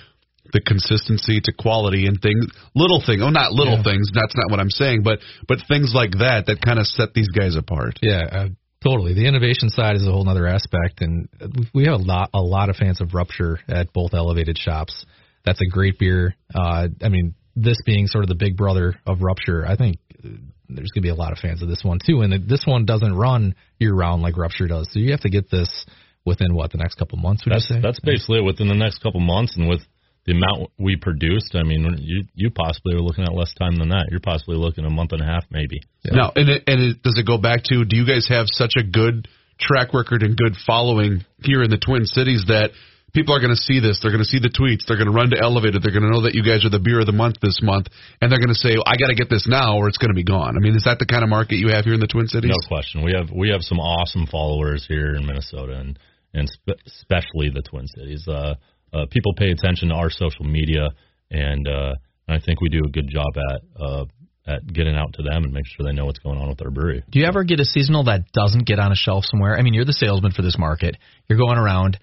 [0.52, 3.22] the consistency to quality and things, little things.
[3.22, 4.10] Oh, not little things.
[4.12, 7.28] That's not what I'm saying, but but things like that that kind of set these
[7.28, 7.98] guys apart.
[8.02, 8.48] Yeah, uh,
[8.82, 9.14] totally.
[9.14, 11.28] The innovation side is a whole other aspect, and
[11.74, 15.06] we- have a lot a lot of fans of Rupture at both elevated shops.
[15.44, 16.34] That's a great beer.
[16.54, 20.28] Uh, I mean, this being sort of the big brother of Rupture, I think uh,
[20.68, 22.20] there's going to be a lot of fans of this one too.
[22.22, 25.50] And this one doesn't run year round like Rupture does, so you have to get
[25.50, 25.84] this
[26.24, 27.44] within what the next couple months.
[27.44, 27.80] Would That's you say?
[27.82, 29.80] that's basically it within the next couple months, and with
[30.24, 33.88] the amount we produced, I mean, you you possibly are looking at less time than
[33.88, 34.06] that.
[34.10, 35.80] You're possibly looking a month and a half, maybe.
[36.04, 37.84] Now, and it, and it, does it go back to?
[37.84, 39.26] Do you guys have such a good
[39.58, 42.70] track record and good following here in the Twin Cities that
[43.12, 43.98] people are going to see this?
[43.98, 44.86] They're going to see the tweets.
[44.86, 45.82] They're going to run to Elevated.
[45.82, 47.90] They're going to know that you guys are the beer of the month this month,
[48.22, 50.18] and they're going to say, "I got to get this now, or it's going to
[50.18, 52.06] be gone." I mean, is that the kind of market you have here in the
[52.06, 52.54] Twin Cities?
[52.54, 53.02] No question.
[53.02, 55.98] We have we have some awesome followers here in Minnesota, and
[56.30, 58.26] and spe- especially the Twin Cities.
[58.28, 58.54] Uh,
[58.92, 60.88] uh, people pay attention to our social media,
[61.30, 61.94] and uh,
[62.28, 64.04] I think we do a good job at uh,
[64.46, 66.70] at getting out to them and make sure they know what's going on with our
[66.70, 67.04] brewery.
[67.08, 69.56] Do you ever get a seasonal that doesn't get on a shelf somewhere?
[69.56, 70.96] I mean, you're the salesman for this market.
[71.28, 71.98] You're going around.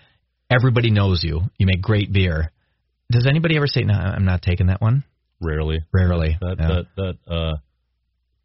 [0.50, 1.42] Everybody knows you.
[1.58, 2.52] You make great beer.
[3.12, 5.04] Does anybody ever say, "No, I'm not taking that one"?
[5.42, 5.80] Rarely.
[5.94, 6.38] Rarely.
[6.42, 6.68] That Yeah.
[6.68, 6.86] that
[7.28, 7.56] that uh,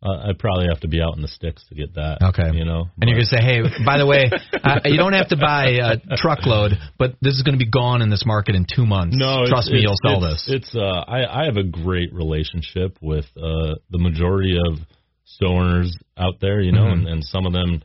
[0.04, 2.18] uh, I'd probably have to be out in the sticks to get that.
[2.22, 2.56] Okay.
[2.56, 2.90] You know.
[3.00, 4.30] And you're gonna say, "Hey, by the way,
[4.62, 8.02] uh, you don't have to buy a truckload, but this is going to be gone
[8.02, 9.16] in this market in two months.
[9.18, 11.64] No, trust it's, me, it's, you'll sell it's, this." It's uh, I I have a
[11.64, 14.78] great relationship with uh the majority of
[15.24, 17.06] store owners out there, you know, Mm-hmm.
[17.06, 17.82] and, and some of them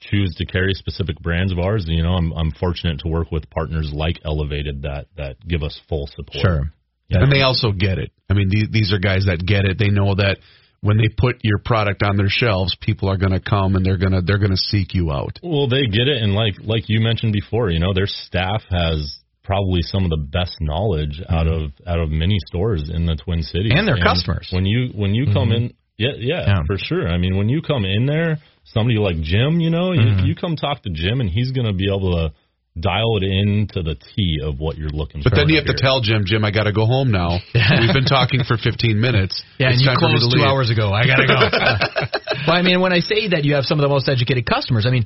[0.00, 1.84] choose to carry specific brands of ours.
[1.86, 5.62] And, you know, I'm I'm fortunate to work with partners like Elevated that that give
[5.62, 6.42] us full support.
[6.42, 6.72] Sure.
[7.08, 7.24] You know?
[7.24, 8.12] And they also get it.
[8.30, 9.78] I mean, these, these are guys that get it.
[9.78, 10.38] They know that
[10.84, 13.96] when they put your product on their shelves, people are going to come and they're
[13.96, 15.38] going to they're going to seek you out.
[15.42, 19.18] Well, they get it, and like like you mentioned before, you know, their staff has
[19.42, 23.42] probably some of the best knowledge out of out of many stores in the Twin
[23.42, 23.78] Cities, Mm-hmm.
[23.78, 24.48] And their customers.
[24.52, 26.62] When you when you come in, yeah, yeah, Yeah.
[26.66, 27.08] for sure.
[27.08, 30.20] I mean, when you come in there, somebody like Jim, you know, Mm-hmm.
[30.20, 32.34] you, you come talk to Jim, and he's going to be able to
[32.78, 35.30] dial it into the T of what you're looking for.
[35.30, 37.38] But then you have to tell Jim, Jim, I got to go home now.
[37.54, 39.42] We've been talking for 15 minutes.
[39.58, 40.48] Yeah, It's and you time for me closed two leave.
[40.48, 40.90] hours ago.
[40.92, 41.38] I gotta go.
[42.48, 44.84] well, I mean, when I say that you have some of the most educated customers,
[44.86, 45.04] I mean,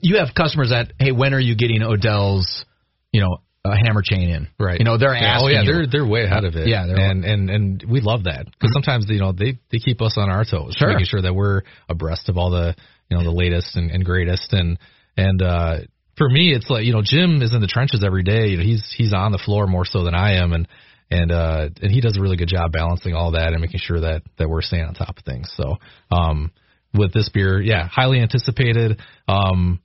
[0.00, 2.64] you have customers that, hey, when are you getting Odell's,
[3.12, 4.48] you know, uh, hammer chain in?
[4.58, 4.80] Right.
[4.80, 5.46] You know, they're Yeah, asking.
[5.46, 6.66] oh yeah, they're they're way ahead of it.
[6.66, 10.16] Yeah, and and and we love that because sometimes you know they they keep us
[10.18, 10.88] on our toes, Sure.
[10.88, 12.74] making sure that we're abreast of all the
[13.08, 14.52] you know the latest and, and greatest.
[14.52, 14.78] And
[15.16, 15.76] and uh,
[16.16, 18.48] for me, it's like you know Jim is in the trenches every day.
[18.48, 20.68] You know, he's he's on the floor more so than I am, and
[21.10, 24.00] and uh, and he does a really good job balancing all that and making sure
[24.00, 25.52] that that we're staying on top of things.
[25.56, 25.76] So
[26.10, 26.52] um,
[26.94, 29.00] with this beer, yeah, highly anticipated.
[29.28, 29.80] Um,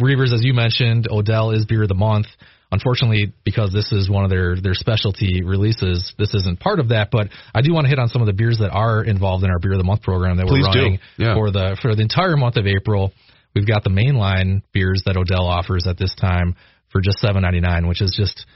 [0.00, 2.26] Reavers, as you mentioned, Odell is beer of the month.
[2.70, 7.08] Unfortunately, because this is one of their their specialty releases, this isn't part of that.
[7.10, 9.50] But I do want to hit on some of the beers that are involved in
[9.50, 11.34] our beer of the month program that Please we're running Yeah.
[11.34, 13.12] for the for the entire month of April.
[13.54, 16.54] We've got the mainline beers that Odell offers at this time
[16.90, 18.46] for just seven ninety nine, which is just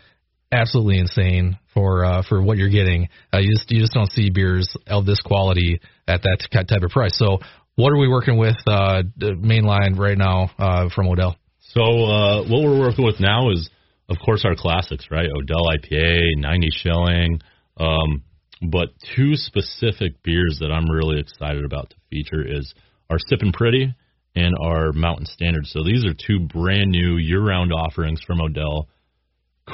[0.52, 3.09] absolutely insane for uh, for what you're getting.
[3.33, 6.90] Uh, you just you just don't see beers of this quality at that type of
[6.90, 7.16] price.
[7.16, 7.38] So,
[7.74, 11.37] what are we working with uh, mainline right now uh, from Odell?
[11.61, 13.70] So uh, what we're working with now is,
[14.11, 15.26] of course, our classics, right?
[15.26, 17.40] Odell IPA, 90 shilling.
[17.78, 18.22] Um,
[18.61, 22.74] but two specific beers that I'm really excited about to feature is
[23.09, 23.94] our Sippin' Pretty
[24.34, 25.66] and our Mountain Standard.
[25.66, 28.88] So these are two brand new year-round offerings from Odell.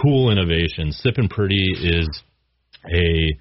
[0.02, 0.92] Cool innovation.
[0.92, 2.08] Sippin' Pretty is
[2.86, 3.38] a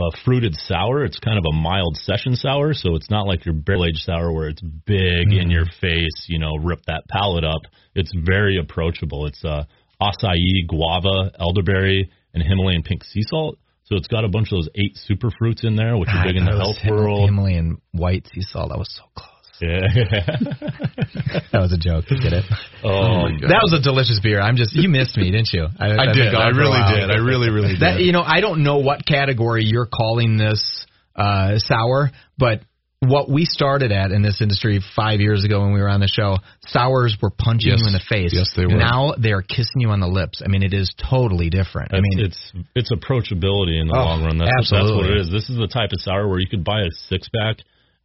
[0.00, 1.04] a fruited sour.
[1.04, 4.32] It's kind of a mild session sour, so it's not like your barrel aged sour
[4.32, 7.62] where it's big in your face, you know, rip that palate up.
[7.96, 9.26] It's very approachable.
[9.26, 9.64] It's uh,
[10.00, 13.58] acai, guava, elderberry, and Himalayan pink sea salt.
[13.84, 16.36] So it's got a bunch of those eight super fruits in there, which are big
[16.36, 17.28] in the health world.
[17.28, 18.68] Himalayan white sea salt.
[18.68, 19.37] That was so close.
[19.60, 19.80] Yeah.
[21.52, 22.04] That was a joke.
[22.08, 22.44] Get it?
[22.84, 24.40] oh, That was a delicious beer.
[24.40, 25.66] I'm just you missed me, didn't you?
[25.78, 26.34] I I've did.
[26.34, 27.10] I really did.
[27.10, 27.80] I really, really did.
[27.80, 32.60] That you know, I don't know what category you're calling this uh, sour, but
[33.00, 36.08] what we started at in this industry five years ago when we were on the
[36.08, 37.80] show, sours were punching Yes.
[37.80, 38.32] you in the face.
[38.34, 38.74] Yes, they were.
[38.78, 40.42] Now they are kissing you on the lips.
[40.44, 41.94] I mean, it is totally different.
[41.94, 44.38] I mean, it's it's approachability in the Oh, long run.
[44.38, 45.30] That's, that's what it is.
[45.30, 47.56] This is the type of sour where you could buy a six pack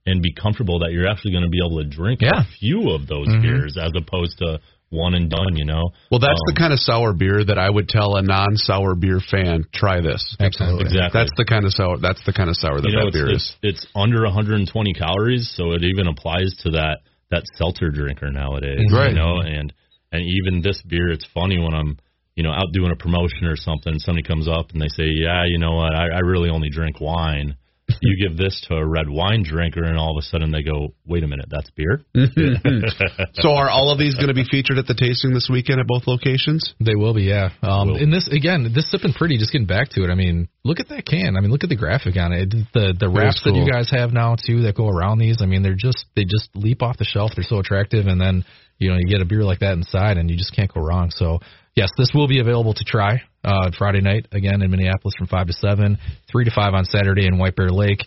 [0.05, 2.41] and be comfortable that you're actually going to be able to drink Yeah.
[2.41, 5.55] a few of those beers as opposed to one and done.
[5.55, 5.89] You know.
[6.11, 9.19] well, that's the Um, kind of sour beer that I would tell a non-sour beer
[9.19, 10.35] fan, try this.
[10.39, 10.85] absolutely.
[10.85, 11.19] exactly.
[11.21, 11.97] That's the kind of sour.
[11.97, 13.55] That's the kind of sour that you know, that beer it's, is.
[13.63, 16.99] it's it's under 120 calories, so it even applies to that
[17.31, 18.85] that seltzer drinker nowadays.
[18.91, 19.09] Right.
[19.09, 19.73] You know, and
[20.11, 21.97] and even this beer, it's funny when I'm
[22.35, 25.05] you know out doing a promotion or something, and somebody comes up and they say,
[25.09, 27.55] yeah, you know what, I, I really only drink wine.
[28.01, 30.93] you give this to a red wine drinker, and all of a sudden they go,
[31.05, 32.01] wait a minute, that's beer.
[33.35, 35.87] So are all of these going to be featured at the tasting this weekend at
[35.87, 36.73] both locations?
[36.79, 37.49] They will be, yeah.
[37.61, 37.95] Um, Will.
[37.97, 39.37] and this again, this sipping pretty.
[39.37, 40.09] Just getting back to it.
[40.09, 41.35] I mean, look at that can.
[41.35, 42.49] I mean, look at the graphic on it.
[42.73, 45.37] The the wraps that you guys have now too that go around these.
[45.41, 47.31] I mean, they're just they just leap off the shelf.
[47.35, 48.45] They're so attractive, and then
[48.77, 51.09] you know you get a beer like that inside, and you just can't go wrong.
[51.11, 51.39] So
[51.75, 55.47] yes, this will be available to try uh, Friday night again in Minneapolis from five
[55.47, 55.97] to seven,
[56.31, 58.05] three to five on Saturday in White Bear Lake.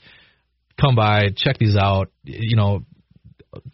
[0.80, 2.10] Come by, check these out.
[2.24, 2.80] You know,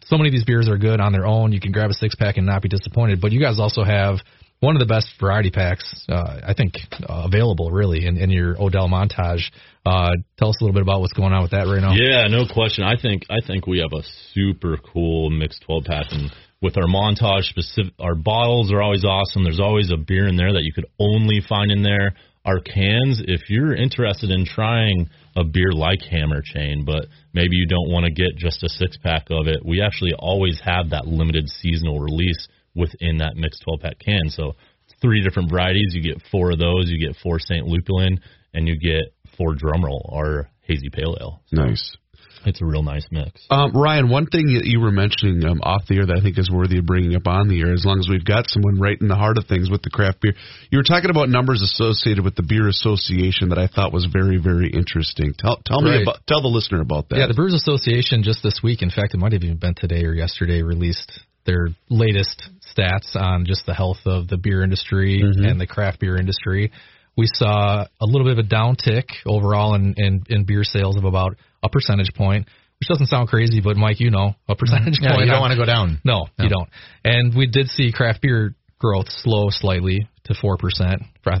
[0.05, 1.51] so many of these beers are good on their own.
[1.51, 3.21] You can grab a six pack and not be disappointed.
[3.21, 4.17] But you guys also have
[4.63, 8.59] one of the best variety packs, uh, I think, uh, available really in, in your
[8.61, 9.43] Odell montage.
[9.85, 11.93] Uh, tell us a little bit about what's going on with that right now.
[11.93, 12.85] Yeah, no question.
[12.85, 14.03] I think I think we have a
[14.33, 16.31] super cool mixed 12 pack, and
[16.63, 19.43] with our montage specific, our bottles are always awesome.
[19.43, 22.15] There's always a beer in there that you could only find in there.
[22.45, 27.67] Our cans, if you're interested in trying a beer like Hammer Chain, but maybe you
[27.67, 31.05] don't want to get just a six pack of it, we actually always have that
[31.05, 34.29] limited seasonal release within that mixed 12 pack can.
[34.29, 34.53] So
[35.01, 35.93] three different varieties.
[35.93, 36.85] You get four of those.
[36.87, 37.67] You get four St.
[37.67, 38.19] Lupulin,
[38.53, 41.41] and you get four Drumroll, our hazy pale ale.
[41.51, 41.97] Nice.
[42.45, 43.45] It's a real nice mix.
[43.49, 46.37] Um, Ryan, one thing that you were mentioning um, off the air that I think
[46.37, 48.99] is worthy of bringing up on the air, as long as we've got someone right
[48.99, 50.33] in the heart of things with the craft beer,
[50.69, 54.37] you were talking about numbers associated with the beer association that I thought was very,
[54.37, 55.33] very interesting.
[55.37, 57.19] Tell, tell me about, tell the listener about that.
[57.19, 60.03] Yeah, the Brewers Association just this week, in fact, it might have even been today
[60.03, 61.11] or yesterday, released
[61.45, 62.43] their latest
[62.75, 66.71] stats on just the health of the beer industry and the craft beer industry.
[67.15, 71.03] We saw a little bit of a downtick overall in, in, in beer sales of
[71.03, 72.47] about a percentage point,
[72.79, 75.25] which doesn't sound crazy, but Mike, you know, a percentage yeah, point.
[75.25, 75.99] you don't want to go down.
[76.03, 76.69] no, you don't.
[77.03, 80.57] And we did see craft beer growth slow slightly to 4%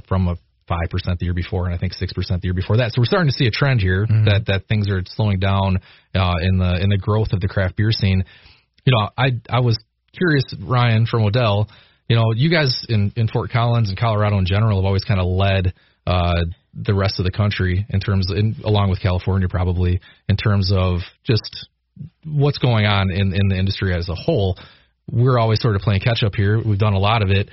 [0.07, 0.35] from a
[0.69, 2.91] 5% the year before and I think 6% the year before that.
[2.93, 5.79] So we're starting to see a trend here that that things are slowing down
[6.15, 8.23] uh in the in the growth of the craft beer scene.
[8.85, 9.77] You know, I I was
[10.15, 11.67] curious Ryan from Odell,
[12.07, 15.19] you know, you guys in in Fort Collins and Colorado in general have always kind
[15.19, 15.73] of led
[16.05, 20.71] uh the rest of the country in terms in, along with California probably in terms
[20.73, 21.67] of just
[22.25, 24.57] what's going on in in the industry as a whole.
[25.11, 26.61] We're always sort of playing catch up here.
[26.63, 27.49] We've done a lot of it,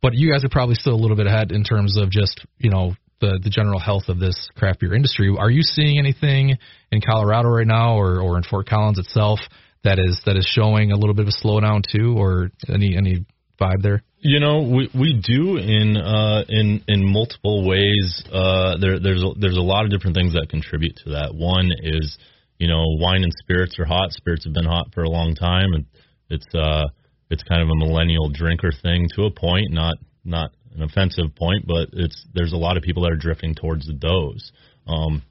[0.00, 2.70] but you guys are probably still a little bit ahead in terms of just you
[2.70, 5.34] know the the general health of this craft beer industry.
[5.38, 6.56] Are you seeing anything
[6.90, 9.40] in Colorado right now, or or in Fort Collins itself
[9.84, 13.26] that is that is showing a little bit of a slowdown too, or any any
[13.60, 14.02] vibe there?
[14.18, 18.22] You know, we we do in uh, in in multiple ways.
[18.32, 21.34] Uh, there there's a, there's a lot of different things that contribute to that.
[21.34, 22.18] One is
[22.58, 24.12] you know wine and spirits are hot.
[24.12, 25.86] Spirits have been hot for a long time, and
[26.30, 26.84] it's uh
[27.30, 29.70] it's kind of a millennial drinker thing to a point.
[29.70, 33.54] Not not an offensive point, but it's there's a lot of people that are drifting
[33.54, 34.52] towards those.
[34.86, 35.22] Um,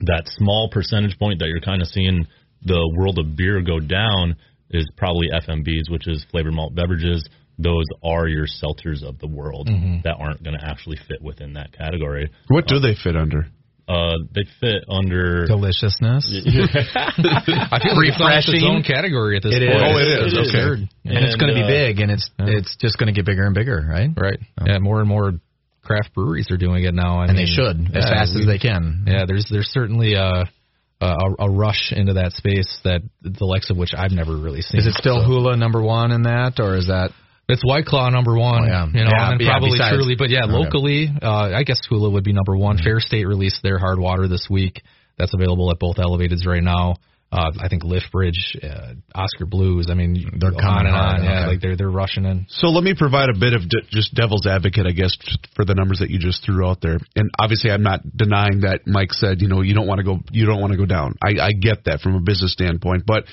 [0.00, 2.26] that small percentage point that you're kind of seeing
[2.64, 4.36] the world of beer go down
[4.70, 7.28] is probably FMBs, which is flavored malt beverages.
[7.58, 9.68] Those are your seltzers of the world
[10.04, 12.30] that aren't going to actually fit within that category.
[12.48, 13.46] What do they fit under?
[13.88, 15.44] Uh, they fit under.
[15.46, 16.24] Deliciousness.
[16.96, 19.74] I feel like it's its own category at this It point.
[19.76, 19.82] is.
[19.82, 20.08] Oh, it is.
[20.08, 20.32] It is.
[20.32, 20.58] Okay.
[20.62, 20.78] Absurd.
[21.04, 23.44] and it's going to be uh, big, and it's it's just going to get bigger
[23.44, 24.10] and bigger, right?
[24.16, 24.38] Right.
[24.64, 25.32] Yeah, more and more
[25.82, 27.20] craft breweries are doing it now.
[27.20, 29.04] I And mean, they should as yeah, fast we- as they can.
[29.06, 30.44] Yeah, there's there's certainly a,
[31.00, 34.80] a a rush into that space that the likes of which I've never really seen.
[34.80, 37.10] Is it still So- Hula number one in that, or is that?
[37.52, 38.64] It's White Claw number one.
[38.64, 38.86] Oh, yeah.
[38.86, 41.80] You know, Yeah, and then yeah, probably besides- truly, but yeah, locally, uh, I guess
[41.88, 42.78] Hula would be number one.
[42.78, 44.82] Fair State released their hard water this week.
[45.18, 46.96] That's available at both Elevateds right now.
[47.30, 49.86] Uh, I think Liftbridge, uh, Oskar Blues.
[49.90, 51.24] I mean, They're on coming and on.
[51.24, 51.46] Yeah, okay.
[51.46, 52.44] like they're they're rushing in.
[52.50, 55.16] So let me provide a bit of d- just devil's advocate, I guess,
[55.56, 56.98] for the numbers that you just threw out there.
[57.16, 60.18] And obviously, I'm not denying that Mike said, you know, you don't want to go,
[60.30, 61.14] you don't want to go down.
[61.24, 63.24] I, I get that from a business standpoint, but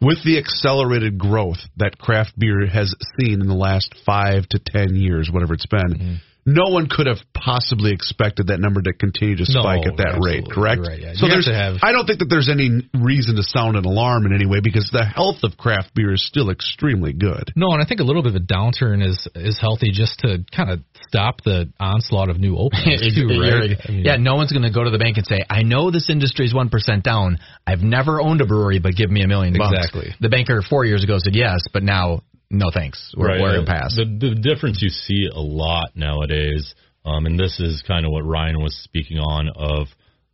[0.00, 4.94] with the accelerated growth that craft beer has seen in the last five to ten
[4.94, 6.14] years, whatever it's been, Mm-hmm.
[6.48, 10.18] No one could have possibly expected that number to continue to No, spike at that
[10.24, 10.44] rate.
[10.50, 10.80] Correct?
[10.80, 11.12] Right, yeah.
[11.14, 13.76] So You have there's, to have- I don't think that there's any reason to sound
[13.76, 17.52] an alarm in any way because the health of craft beer is still extremely good.
[17.54, 20.44] No, and I think a little bit of a downturn is is healthy just to
[20.54, 23.76] kind of stop the onslaught of new openings too, You're- right?
[23.86, 25.90] I mean, yeah, no one's going to go to the bank and say, "I know
[25.90, 27.38] this industry is one percent down.
[27.66, 30.14] I've never owned a brewery, but give me a million bucks." Exactly.
[30.20, 33.14] The banker four years ago said yes, but now no thanks.
[33.16, 33.96] We're, we're uh, past.
[33.96, 38.22] The, the difference you see a lot nowadays, um, and this is kind of what
[38.22, 39.86] Ryan was speaking on of,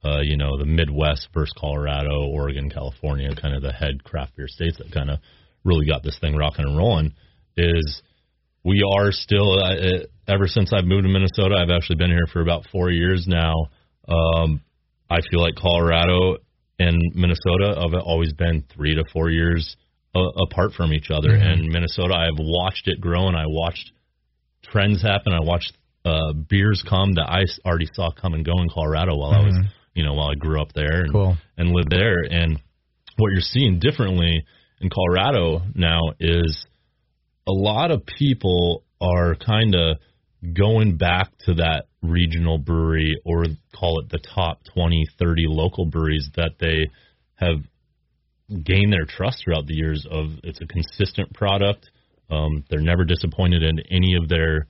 [0.04, 4.48] uh, you know, the Midwest versus Colorado, Oregon, California, kind of the head craft beer
[4.48, 5.18] states that kind of
[5.64, 7.14] really got this thing rocking and rolling,
[7.56, 8.02] is
[8.64, 9.98] we are still, uh, uh,
[10.28, 13.54] ever since I've moved to Minnesota, I've actually been here for about four years now.
[14.06, 14.60] Um,
[15.10, 16.38] I feel like Colorado
[16.78, 19.76] and Minnesota have always been three to four years
[20.14, 21.30] uh, apart from each other.
[21.34, 23.90] And Minnesota, I've watched it grow, and I watched
[24.62, 25.32] trends happen.
[25.32, 25.72] I watched
[26.04, 29.56] uh, beers come that I already saw come and go in Colorado while I was,
[29.94, 31.36] you know, while I grew up there and, Cool.
[31.56, 32.20] and lived there.
[32.22, 32.60] And
[33.16, 34.44] what you're seeing differently
[34.80, 36.66] in Colorado now is
[37.46, 39.96] a lot of people are kind of
[40.52, 46.28] going back to that regional brewery or call it the top 20, 30 local breweries
[46.36, 46.90] that they
[47.36, 47.62] have
[48.62, 51.90] gained their trust throughout the years of it's a consistent product.
[52.30, 54.66] Um, they're never disappointed in any of their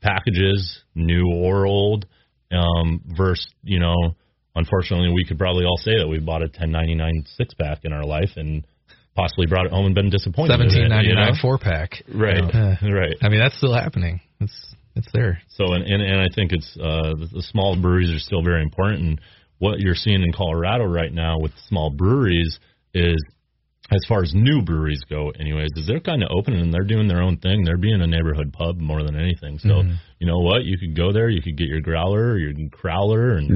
[0.00, 2.06] packages, new or old.
[2.52, 4.14] Um, versus, you know,
[4.54, 8.04] unfortunately, we could probably all say that we bought a 1099 six pack in our
[8.04, 8.64] life and
[9.16, 10.50] possibly brought it home and been disappointed.
[10.60, 11.40] in it, you know?
[11.40, 12.02] four pack.
[12.12, 12.42] Right,
[12.82, 13.16] right.
[13.22, 14.20] I mean, that's still happening.
[14.40, 15.40] It's it's there.
[15.48, 18.62] So and and, and I think it's uh, the, the small breweries are still very
[18.62, 19.00] important.
[19.00, 19.20] And
[19.58, 22.58] what you're seeing in Colorado right now with small breweries
[22.94, 23.22] is,
[23.90, 27.06] as far as new breweries go, anyways, is they're kind of opening and they're doing
[27.06, 27.64] their own thing.
[27.64, 29.58] They're being a neighborhood pub more than anything.
[29.58, 29.68] So
[30.18, 33.36] you know what, you could go there, you could get your growler or your crowler,
[33.36, 33.48] and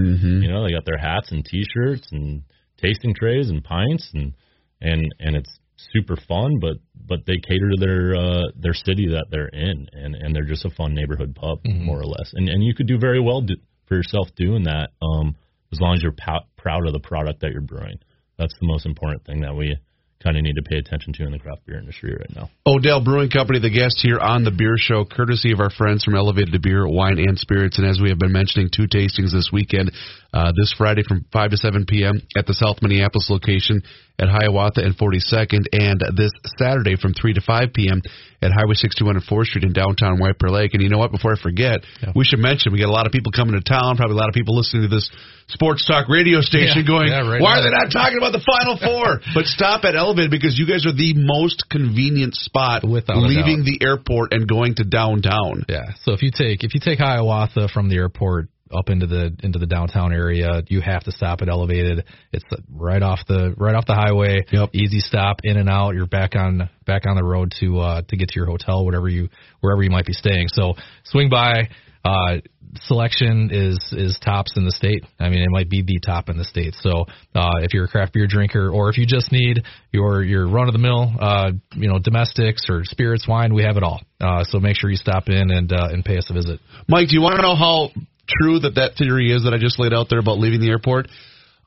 [0.43, 2.43] you know they got their hats and T-shirts and
[2.77, 4.35] tasting trays and pints and
[4.81, 5.59] and and it's
[5.95, 10.15] super fun, but but they cater to their uh, their city that they're in, and
[10.15, 12.33] and they're just a fun neighborhood pub more or less.
[12.35, 13.55] And and you could do very well do,
[13.87, 15.35] for yourself doing that, um,
[15.73, 17.99] as long as you're pou- proud of the product that you're brewing.
[18.39, 19.77] That's the most important thing that we
[20.23, 22.51] kind of need to pay attention to in the craft beer industry right now.
[22.67, 26.17] Odell Brewing Company, the guest here on the Beer Show, courtesy of our friends from
[26.17, 27.79] Elevated to Beer, Wine and Spirits.
[27.79, 29.93] And as we have been mentioning, two tastings this weekend.
[30.35, 32.21] Uh, this Friday from 5 to 7 p.m.
[32.37, 33.83] at the South Minneapolis location
[34.19, 38.03] at Hiawatha and 42nd, and this Saturday from 3 to 5 p.m.
[38.43, 40.75] at Highway 61 and 4th Street in downtown White Bear Lake.
[40.75, 41.13] And you know what?
[41.13, 41.79] Before I forget,
[42.15, 44.29] we should mention we got a lot of people coming to town, probably a lot
[44.29, 45.09] of people listening to this
[45.49, 47.61] sports talk radio station Yeah, going, yeah, right why now.
[47.61, 49.21] are they not talking about the Final Four?
[49.35, 53.65] but stop at Elevated because you guys are the most convenient spot Without a leaving
[53.65, 55.65] the airport and going to downtown.
[55.69, 55.93] Yeah.
[56.03, 59.59] So if you take if you take Hiawatha from the airport up into the into
[59.59, 62.05] the downtown area, you have to stop at Elevated.
[62.35, 64.45] It's right off the right off the highway.
[64.53, 64.71] Yep.
[64.75, 65.95] Easy stop, in and out.
[65.95, 69.09] You're back on back on the road to uh to get to your hotel, whatever
[69.09, 69.31] you
[69.61, 70.49] wherever you might be staying.
[70.49, 71.71] So swing by.
[72.05, 72.39] Uh
[72.83, 75.05] selection is is tops in the state.
[75.19, 76.75] I mean, it might be the top in the state.
[76.81, 80.47] So, uh if you're a craft beer drinker or if you just need your your
[80.49, 84.03] run of the mill uh you know, domestics or spirits wine, we have it all.
[84.21, 86.61] Uh so make sure you stop in and uh and pay us a visit.
[86.89, 87.91] Mike, do you want to know how
[88.29, 91.09] true that that theory is that I just laid out there about leaving the airport?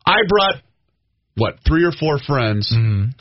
[0.06, 0.62] I brought
[1.36, 2.70] what three or four friends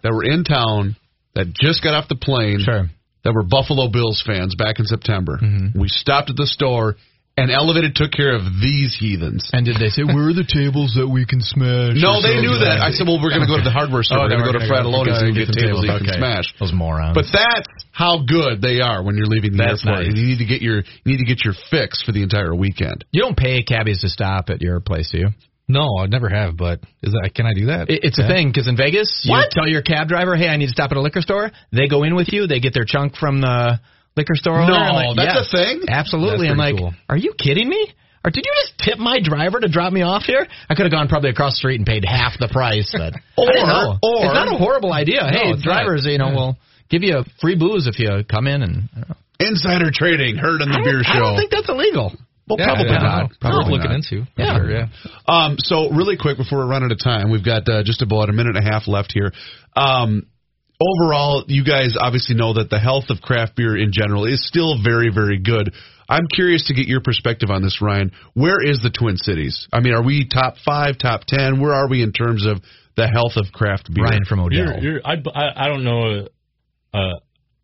[0.02, 0.96] that were in town
[1.34, 2.90] that just got off the plane Sure.
[3.24, 5.38] That were Buffalo Bills fans back in September.
[5.42, 5.78] Mm-hmm.
[5.80, 6.96] We stopped at the store
[7.36, 9.48] and Elevated took care of these heathens.
[9.54, 11.96] And did they say where are the tables that we can smash?
[11.96, 12.84] No, they knew that.
[12.84, 14.18] I said, well, we're going to go to the hardware store.
[14.18, 16.10] Oh, we're going to go to Fratelloni's and get get tables you tables.
[16.10, 16.52] can smash.
[16.60, 17.14] Those morons.
[17.16, 20.10] But that's how good they are when you're leaving the That's airport.
[20.10, 20.16] nice.
[20.18, 23.06] You need to get your you need to get your fix for the entire weekend.
[23.14, 25.28] you don't pay cabbies to stop at your place, do you?
[25.70, 27.88] No, I never have, but is that can I do that?
[27.88, 29.50] It, it's a thing because in Vegas, you What?
[29.50, 32.02] tell your cab driver, "Hey, I need to stop at a liquor store." They go
[32.02, 32.46] in with you.
[32.46, 33.78] They get their chunk from the
[34.16, 34.66] liquor store.
[34.66, 35.82] No, like, that's yes, a thing?
[35.88, 36.48] Absolutely.
[36.48, 36.94] That's I'm pretty like, cool.
[37.08, 37.92] are you kidding me?
[38.22, 40.46] Or did you just tip my driver to drop me off here?
[40.68, 43.52] I could have gone probably across the street and paid half the price, but I
[43.52, 43.96] didn't know.
[44.02, 45.24] or- it's not a horrible idea.
[45.24, 46.56] hey, it's drivers, you know, will
[46.90, 48.88] give you a free booze if you come in and.
[48.94, 49.16] I don't know.
[49.40, 52.12] Insider trading heard on the beer don't- I don't think that's illegal.
[52.50, 53.30] Well, Yeah, probably yeah, not.
[53.40, 53.96] Probably worth looking not.
[53.96, 54.30] into.
[54.36, 54.56] Yeah.
[54.56, 54.86] sure, yeah.
[55.26, 58.28] Um, so really quick before we run out of time, we've got uh, just about
[58.28, 59.32] a minute and a half left here.
[59.74, 60.26] Um,
[60.80, 64.82] overall, you guys obviously know that the health of craft beer in general is still
[64.82, 65.72] very, very good.
[66.08, 68.10] I'm curious to get your perspective on this, Ryan.
[68.34, 69.68] Where is the Twin Cities?
[69.72, 71.60] I mean, are we top five, top ten?
[71.60, 72.60] Where are we in terms of
[72.96, 74.04] the health of craft beer.
[74.04, 74.58] Ryan from Odell.
[74.58, 76.28] You're, you're, I, I, I don't know.
[76.92, 77.20] Uh,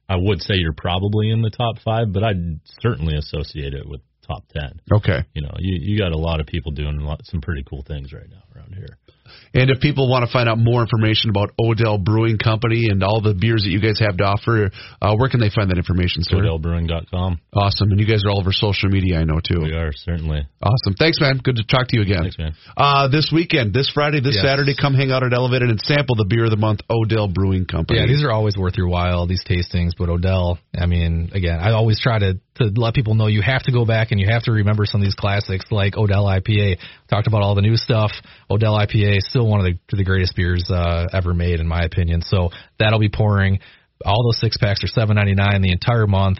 [0.08, 4.00] I would say you're probably in the top five, but I'd certainly associate it with
[4.26, 4.80] top ten.
[4.92, 5.24] Okay.
[5.34, 7.82] You know, you you got a lot of people doing a lot, some pretty cool
[7.86, 8.98] things right now around here.
[9.54, 13.20] And if people want to find out more information about Odell Brewing Company and all
[13.20, 14.70] the beers that you guys have to offer,
[15.00, 16.36] uh, where can they find that information, sir?
[16.36, 17.40] OdellBrewing.com.
[17.54, 17.90] Awesome.
[17.90, 19.62] And you guys are all over social media, I know, too.
[19.62, 20.46] We are certainly.
[20.62, 20.94] Awesome.
[20.98, 21.40] Thanks, man.
[21.42, 22.22] Good to talk to you again.
[22.22, 22.52] Thanks, man.
[22.76, 24.44] Uh, this weekend, this Friday, this Yes.
[24.44, 27.64] Saturday, come hang out at Elevated and sample the beer of the month, Odell Brewing
[27.64, 28.00] Company.
[28.00, 29.92] Yeah, these are always worth your while, these tastings.
[29.98, 33.62] But Odell, I mean, again, I always try to to let people know you have
[33.64, 36.78] to go back and you have to remember some of these classics like Odell IPA.
[37.08, 38.12] Talked about all the new stuff.
[38.50, 41.82] Odell IPA is still one of the the greatest beers uh, ever made, in my
[41.82, 42.22] opinion.
[42.22, 43.60] So that'll be pouring.
[44.04, 46.38] All those six packs are seven ninety nine the entire month.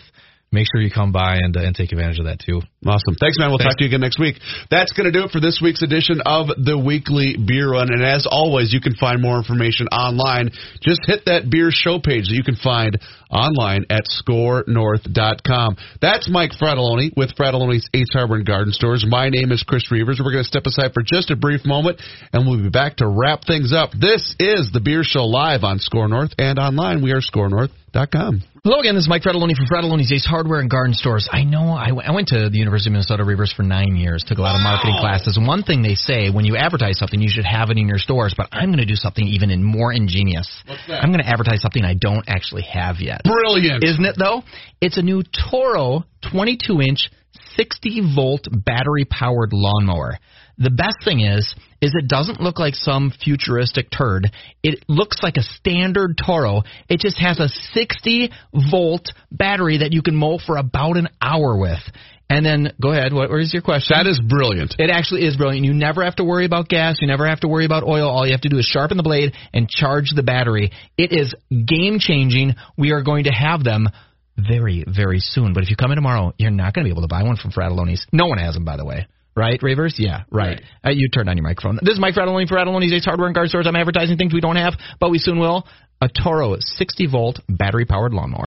[0.52, 2.62] Make sure you come by and uh, and take advantage of that too.
[2.86, 3.18] Awesome.
[3.18, 3.50] Thanks, man.
[3.50, 4.36] We'll talk to you again next week.
[4.70, 7.90] That's going to do it for this week's edition of the Weekly Beer Run.
[7.90, 10.50] And as always, you can find more information online.
[10.80, 12.96] Just hit that beer show page that you can find
[13.31, 15.77] online at scorenorth.com.
[16.01, 19.05] That's Mike Fratelloni with Fratelloni's Ace Hardware and Garden Stores.
[19.07, 20.18] My name is Chris Reavers.
[20.18, 22.01] We're going to step aside for just a brief moment,
[22.33, 23.91] and we'll be back to wrap things up.
[23.93, 27.03] This is the Beer Show live on Score North and online.
[27.03, 28.43] We are scorenorth.com.
[28.66, 31.29] Hello again, this is Mike Fratelloni from Fratelloni's Ace Hardware and Garden Stores.
[31.31, 34.24] I know I, w- I went to the University of Minnesota Reavers for nine years,
[34.27, 37.20] took a lot of marketing classes, and one thing they say when you advertise something,
[37.20, 39.93] you should have it in your stores, but I'm going to do something even more
[39.93, 40.51] ingenious.
[40.66, 40.99] What's that?
[41.01, 43.15] I'm going to advertise something I don't actually have yet.
[43.24, 43.84] Brilliant.
[43.84, 44.42] Isn't it though?
[44.80, 47.08] It's a new Toro 22 inch
[47.56, 50.18] 60 volt battery powered lawnmower.
[50.58, 54.30] The best thing is, is it doesn't look like some futuristic turd.
[54.62, 56.62] It looks like a standard Toro.
[56.88, 58.30] It just has a 60
[58.70, 61.80] volt battery that you can mow for about an hour with.
[62.29, 63.12] And then, go ahead.
[63.12, 63.97] What was your question?
[63.97, 64.74] that is brilliant.
[64.79, 65.64] It actually is brilliant.
[65.64, 66.97] You never have to worry about gas.
[67.01, 68.09] You never have to worry about oil.
[68.09, 70.72] All you have to do is sharpen the blade and charge the battery.
[70.99, 72.55] It is game changing.
[72.77, 73.89] We are going to have them
[74.37, 75.55] very, very soon.
[75.55, 77.37] But if you come in tomorrow, you're not going to be able to buy one
[77.37, 78.05] from Fratelloni's.
[78.12, 79.07] No one has them, by the way.
[79.37, 79.97] Right, Ravers?
[79.99, 80.62] Yeah, right.
[80.83, 81.79] Uh, you turned on your microphone.
[81.83, 83.66] This is Mike Fratelloni for Fratelloni's Ace Hardware and Guard Stores.
[83.66, 85.68] I'm advertising things we don't have, but we soon will.
[86.01, 88.45] A Toro 60 volt battery powered lawnmower.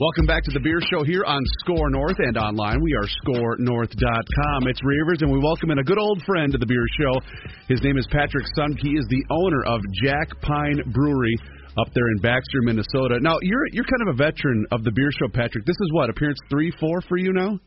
[0.00, 2.82] Welcome back to the Beer Show here on Score North and online.
[2.82, 4.66] We are scorenorth.com.
[4.66, 7.22] It's Reavers, and we welcome in a good old friend to the Beer Show.
[7.68, 8.78] His name is Patrick Sunk.
[8.82, 11.38] He is the owner of Jack Pine Brewery
[11.78, 13.22] up there in Baxter, Minnesota.
[13.22, 15.64] Now, you're you're kind of a veteran of the Beer Show, Patrick.
[15.64, 17.60] This is what appearance three, four for you now.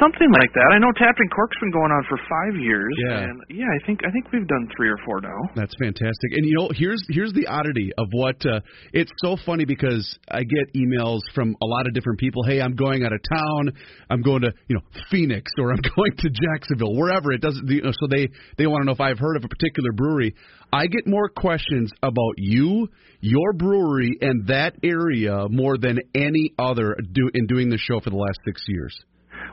[0.00, 0.72] Something like that.
[0.72, 3.20] I know Tapped and Cork's been going on for five years, Yeah.
[3.20, 5.36] and yeah, I think I think we've done three or four now.
[5.54, 6.32] That's fantastic.
[6.32, 8.60] And you know, here's here's the oddity of what uh,
[8.94, 12.42] it's so funny because I get emails from a lot of different people.
[12.44, 13.72] Hey, I'm going out of town.
[14.08, 17.68] I'm going to you know Phoenix or I'm going to Jacksonville, wherever it doesn't.
[17.68, 20.34] You know, so they they want to know if I've heard of a particular brewery.
[20.72, 22.88] I get more questions about you,
[23.20, 28.10] your brewery, and that area more than any other do in doing the show for
[28.10, 28.96] the last six years.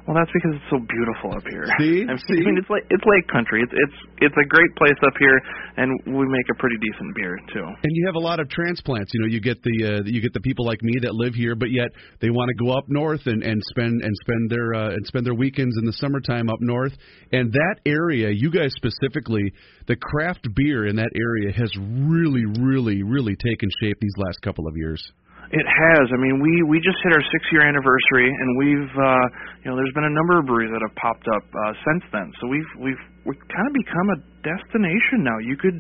[0.08, 1.68] Well, that's because it's so beautiful up here.
[1.84, 2.02] See?
[2.08, 2.40] I mean, See?
[2.40, 3.60] I mean, it's like it's lake country.
[3.60, 3.98] It's it's
[4.32, 5.36] it's a great place up here,
[5.76, 7.68] and we make a pretty decent beer too.
[7.68, 9.12] And you have a lot of transplants.
[9.14, 11.56] You know, you get the uh, you get the people like me that live here,
[11.56, 11.92] but yet
[12.22, 15.26] they want to go up north and and spend and spend their uh, and spend
[15.26, 16.94] their weekends in the summertime up north.
[17.34, 19.52] And that area, you guys specifically,
[19.88, 24.68] the craft beer in that area has really, really, really taken shape these last couple
[24.68, 25.04] of years.
[25.52, 26.06] It has.
[26.12, 29.26] I mean, we we just hit our six year anniversary, and we've uh,
[29.64, 32.28] you know there's been a number of breweries that have popped up uh, since then.
[32.42, 35.40] So we've we've we've kind of become a destination now.
[35.40, 35.80] You could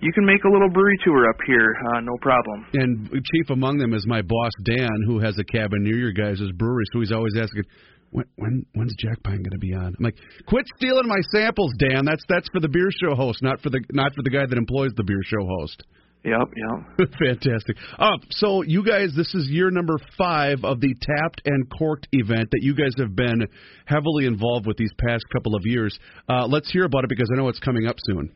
[0.00, 2.66] you can make a little brewery tour up here, uh, no problem.
[2.74, 6.42] And chief among them is my boss Dan, who has a cabin near your guys'
[6.54, 6.84] brewery.
[6.92, 7.64] So he's always asking,
[8.10, 9.94] when when when's Jack Pine going to be on?
[9.98, 10.16] I'm like,
[10.46, 12.04] quit stealing my samples, Dan.
[12.04, 14.58] That's that's for the beer show host, not for the not for the guy that
[14.58, 15.82] employs the beer show host.
[16.24, 17.08] Yep, yep.
[17.18, 17.76] Fantastic.
[17.98, 22.50] Uh, so you guys, this is year number five of the Tapped and Corked event
[22.50, 23.46] that you guys have been
[23.86, 25.98] heavily involved with these past couple of years.
[26.28, 28.30] Uh, let's hear about it because I know it's coming up soon.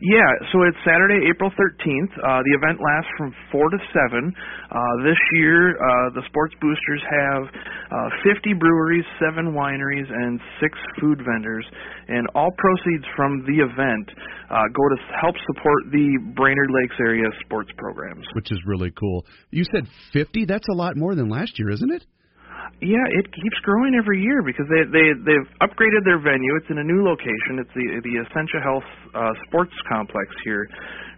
[0.00, 2.12] Yeah, so it's Saturday, April 13th.
[2.22, 4.30] Uh, the event lasts from 4 to 7.
[4.30, 7.42] Uh, this year, uh, the Sports Boosters have
[7.90, 11.66] uh, 50 breweries, 7 wineries, and 6 food vendors.
[12.06, 14.06] And all proceeds from the event
[14.50, 18.24] uh, go to help support the Brainerd Lakes area sports programs.
[18.34, 19.26] Which is really cool.
[19.50, 20.44] You said 50?
[20.46, 22.06] That's a lot more than last year, isn't it?
[22.80, 26.52] Yeah, it keeps growing every year because they they they've upgraded their venue.
[26.62, 27.58] It's in a new location.
[27.58, 30.66] It's the the Essentia Health uh, Sports Complex here,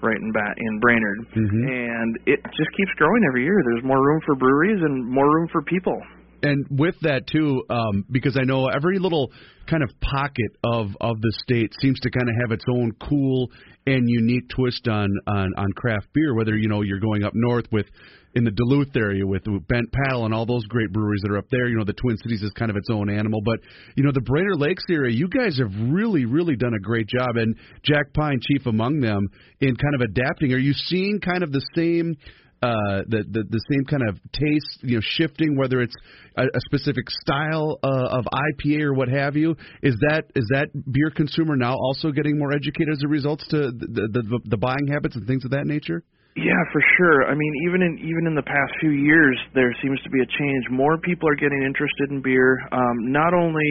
[0.02, 1.60] right in ba- in Brainerd, Mhm.
[1.68, 3.60] and it just keeps growing every year.
[3.64, 6.00] There's more room for breweries and more room for people.
[6.42, 9.30] And with that too, um, because I know every little
[9.66, 13.50] kind of pocket of of the state seems to kind of have its own cool
[13.86, 16.34] and unique twist on on on craft beer.
[16.34, 17.86] Whether you know you're going up north with
[18.34, 21.48] in the Duluth area with Bent Paddle and all those great breweries that are up
[21.50, 21.68] there.
[21.68, 23.58] You know, the Twin Cities is kind of its own animal, but
[23.96, 27.36] you know, the Brainerd Lakes area, you guys have really, really done a great job,
[27.36, 29.28] and Jack Pine chief among them
[29.60, 30.52] in kind of adapting.
[30.52, 32.16] Are you seeing kind of the same?
[32.62, 35.94] Uh, the, the the same kind of taste, you know, shifting whether it's
[36.36, 39.56] a, a specific style uh, of IPA or what have you.
[39.82, 43.56] Is that is that beer consumer now also getting more educated as a result to
[43.56, 46.04] the the, the, the buying habits and things of that nature?
[46.36, 47.26] Yeah, for sure.
[47.26, 50.26] I mean, even in even in the past few years, there seems to be a
[50.38, 50.64] change.
[50.70, 52.56] More people are getting interested in beer.
[52.70, 53.66] Um, not only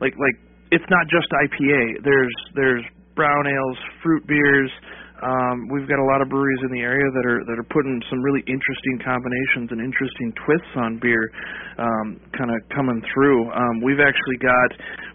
[0.00, 0.38] like like
[0.70, 2.04] it's not just IPA.
[2.04, 2.84] There's there's
[3.16, 4.70] brown ales, fruit beers.
[5.22, 8.02] Um, we've got a lot of breweries in the area that are that are putting
[8.10, 11.30] some really interesting combinations and interesting twists on beer,
[11.78, 13.46] um, kind of coming through.
[13.54, 14.68] Um, we've actually got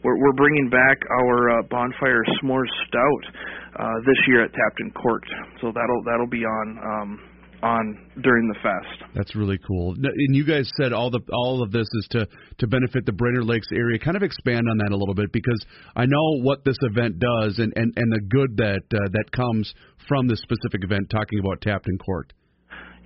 [0.03, 3.23] we're, we're bringing back our uh, bonfire s'mores stout
[3.75, 5.31] uh, this year at Tapped and Corked.
[5.59, 7.09] So that'll that'll be on um,
[7.61, 9.11] on during the fest.
[9.15, 9.93] That's really cool.
[9.93, 12.27] And you guys said all the all of this is to
[12.59, 13.99] to benefit the Brainerd Lakes area.
[13.99, 15.63] Kind of expand on that a little bit because
[15.95, 19.73] I know what this event does and and and the good that uh, that comes
[20.07, 21.09] from this specific event.
[21.09, 22.33] Talking about and Corked.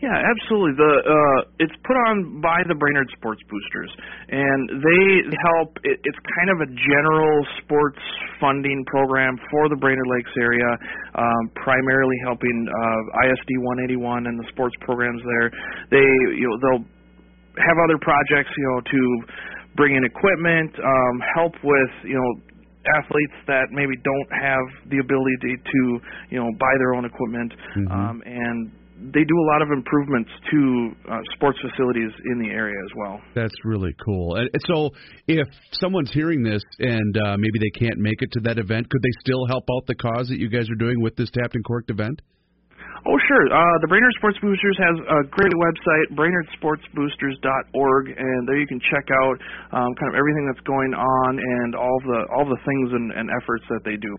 [0.04, 0.76] Yeah, absolutely.
[0.76, 3.88] The uh, it's put on by the Brainerd Sports Boosters,
[4.36, 5.80] and they help.
[5.88, 8.04] It, it's kind of a general sports
[8.36, 10.68] funding program for the Brainerd Lakes area,
[11.16, 13.64] um, primarily helping uh, ISD
[13.95, 15.47] 181 and the sports programs there.
[15.95, 16.86] They, you know, they'll
[17.64, 19.01] have other projects, you know, to
[19.80, 22.30] bring in equipment, um, help with, you know,
[22.99, 25.82] athletes that maybe don't have the ability to,
[26.28, 27.88] you know, buy their own equipment, mm-hmm.
[27.88, 32.76] um, and they do a lot of improvements to uh, sports facilities in the area
[32.76, 33.20] as well.
[33.36, 34.36] That's really cool.
[34.36, 34.89] And so,
[35.28, 39.01] if someone's hearing this and uh, maybe they can't make it to that event, could
[39.01, 41.66] they still help out the cause that you guys are doing with this Tapped and
[41.66, 42.22] Corked event?
[43.04, 43.45] Oh, sure.
[43.51, 49.04] Uh, the Brainerd Sports Boosters has a great website, brainerdsportsboosters.org, and there you can check
[49.12, 49.36] out
[49.76, 53.28] um, kind of everything that's going on and all the all the things and, and
[53.43, 54.16] efforts that they do.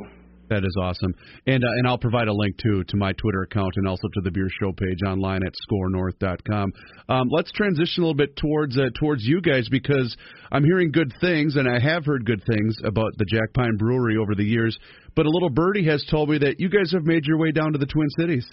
[0.54, 1.12] That is awesome,
[1.48, 4.20] and uh, and I'll provide a link too to my Twitter account and also to
[4.20, 6.72] the beer show page online at scorenorth.com.
[7.08, 10.16] Um, let's transition a little bit towards uh, towards you guys because
[10.52, 14.16] I'm hearing good things, and I have heard good things about the Jack Pine Brewery
[14.16, 14.78] over the years.
[15.16, 17.72] But a little birdie has told me that you guys have made your way down
[17.72, 18.46] to the Twin Cities.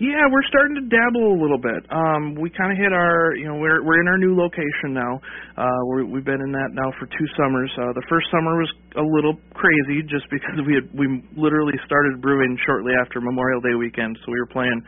[0.00, 1.84] Yeah, we're starting to dabble a little bit.
[1.92, 5.20] Um, we kind of hit our, you know, we're we're in our new location now.
[5.60, 7.68] Uh, we're, we've been in that now for two summers.
[7.76, 11.04] Uh, the first summer was a little crazy just because we had we
[11.36, 14.80] literally started brewing shortly after Memorial Day weekend, so we were playing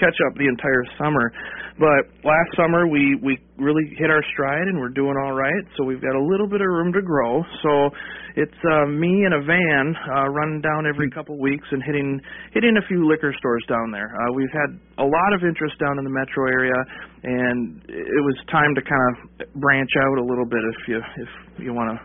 [0.00, 1.30] catch up the entire summer.
[1.78, 5.64] But last summer we we really hit our stride and we're doing all right.
[5.76, 7.44] So we've got a little bit of room to grow.
[7.62, 7.92] So
[8.36, 12.20] it's uh, me and a van uh, running down every couple weeks and hitting
[12.52, 14.12] hitting a few liquor stores down there.
[14.12, 16.78] Uh, we've had a lot of interest down in the metro area,
[17.24, 21.30] and it was time to kind of branch out a little bit, if you if
[21.58, 21.98] you want to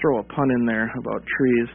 [0.00, 1.68] throw a pun in there about trees.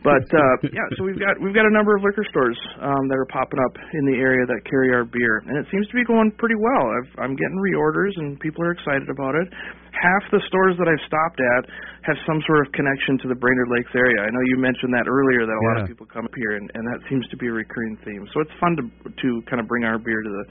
[0.00, 3.20] But uh, yeah, so we've got we've got a number of liquor stores um, that
[3.20, 6.08] are popping up in the area that carry our beer, and it seems to be
[6.08, 6.84] going pretty well.
[6.88, 9.52] I've, I'm getting reorders, and people are excited about it.
[9.92, 11.62] Half the stores that I've stopped at
[12.08, 14.24] have some sort of connection to the Brainerd Lakes area.
[14.24, 15.68] I know you mentioned that earlier that a yeah.
[15.68, 18.24] lot of people come up here, and, and that seems to be a recurring theme.
[18.32, 20.44] So it's fun to to kind of bring our beer to the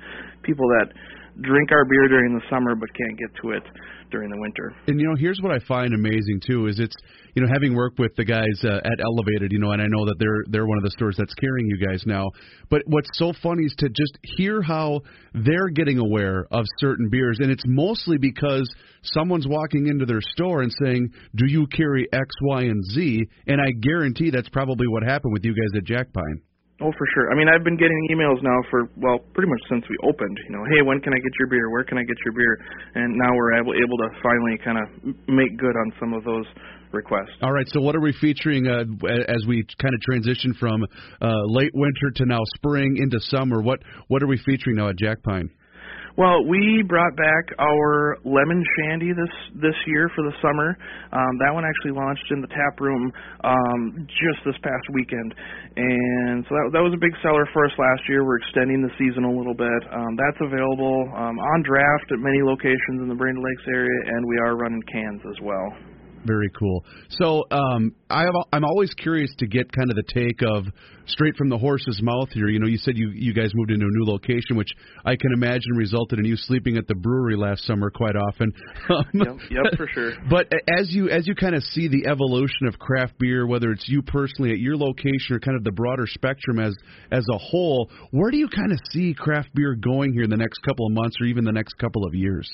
[0.45, 0.93] people that
[1.41, 3.63] drink our beer during the summer but can't get to it
[4.11, 4.73] during the winter.
[4.87, 6.95] And you know, here's what I find amazing too is it's
[7.35, 10.05] you know having worked with the guys uh, at Elevated, you know, and I know
[10.05, 12.29] that they're they're one of the stores that's carrying you guys now.
[12.69, 15.01] But what's so funny is to just hear how
[15.33, 18.69] they're getting aware of certain beers, and it's mostly because
[19.03, 23.61] someone's walking into their store and saying, "Do you carry X, Y, and Z?" And
[23.61, 26.41] I guarantee that's probably what happened with you guys at Jack Pine.
[26.81, 27.27] Oh, for sure.
[27.31, 30.37] I mean, I've been getting emails now for well, pretty much since we opened.
[30.47, 31.69] You know, hey, when can I get your beer?
[31.69, 32.55] Where can I get your beer?
[32.95, 34.87] And now we're able able to finally kind of
[35.27, 36.45] make good on some of those
[36.91, 37.35] requests.
[37.41, 37.67] All right.
[37.67, 38.83] So, what are we featuring uh,
[39.27, 40.83] as we kind of transition from
[41.21, 43.61] uh, late winter to now spring into summer?
[43.61, 45.49] What what are we featuring now at Jack Pine?
[46.19, 50.75] Well, we brought back our lemon shandy this this year for the summer.
[51.15, 53.07] Um, that one actually launched in the tap room
[53.47, 55.31] um, just this past weekend,
[55.79, 58.27] and so that that was a big seller for us last year.
[58.27, 59.81] We're extending the season a little bit.
[59.95, 64.27] Um, that's available um, on draft at many locations in the Brainerd Lakes area, and
[64.27, 65.88] we are running cans as well.
[66.25, 66.83] Very cool.
[67.09, 70.65] So um, I have, I'm always curious to get kind of the take of
[71.07, 72.47] straight from the horse's mouth here.
[72.47, 74.69] You know, you said you you guys moved into a new location, which
[75.05, 78.51] I can imagine resulted in you sleeping at the brewery last summer quite often.
[79.13, 80.13] yep, yep, for sure.
[80.29, 83.87] But as you as you kind of see the evolution of craft beer, whether it's
[83.87, 86.75] you personally at your location or kind of the broader spectrum as
[87.11, 90.37] as a whole, where do you kind of see craft beer going here in the
[90.37, 92.49] next couple of months or even the next couple of years?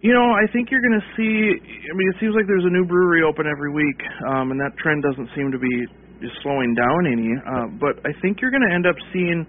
[0.00, 1.34] You know, I think you're going to see.
[1.58, 3.98] I mean, it seems like there's a new brewery open every week,
[4.30, 5.74] um, and that trend doesn't seem to be
[6.42, 7.34] slowing down any.
[7.34, 9.42] Uh, but I think you're going to end up seeing.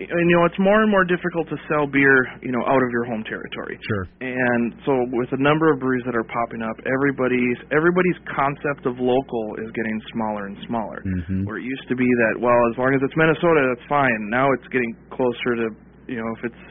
[0.00, 3.04] You know, it's more and more difficult to sell beer, you know, out of your
[3.04, 3.76] home territory.
[3.86, 4.04] Sure.
[4.24, 8.96] And so, with a number of breweries that are popping up, everybody's everybody's concept of
[8.96, 11.04] local is getting smaller and smaller.
[11.04, 11.44] Mm-hmm.
[11.44, 14.32] Where it used to be that, well, as long as it's Minnesota, that's fine.
[14.32, 15.66] Now it's getting closer to,
[16.08, 16.64] you know, if it's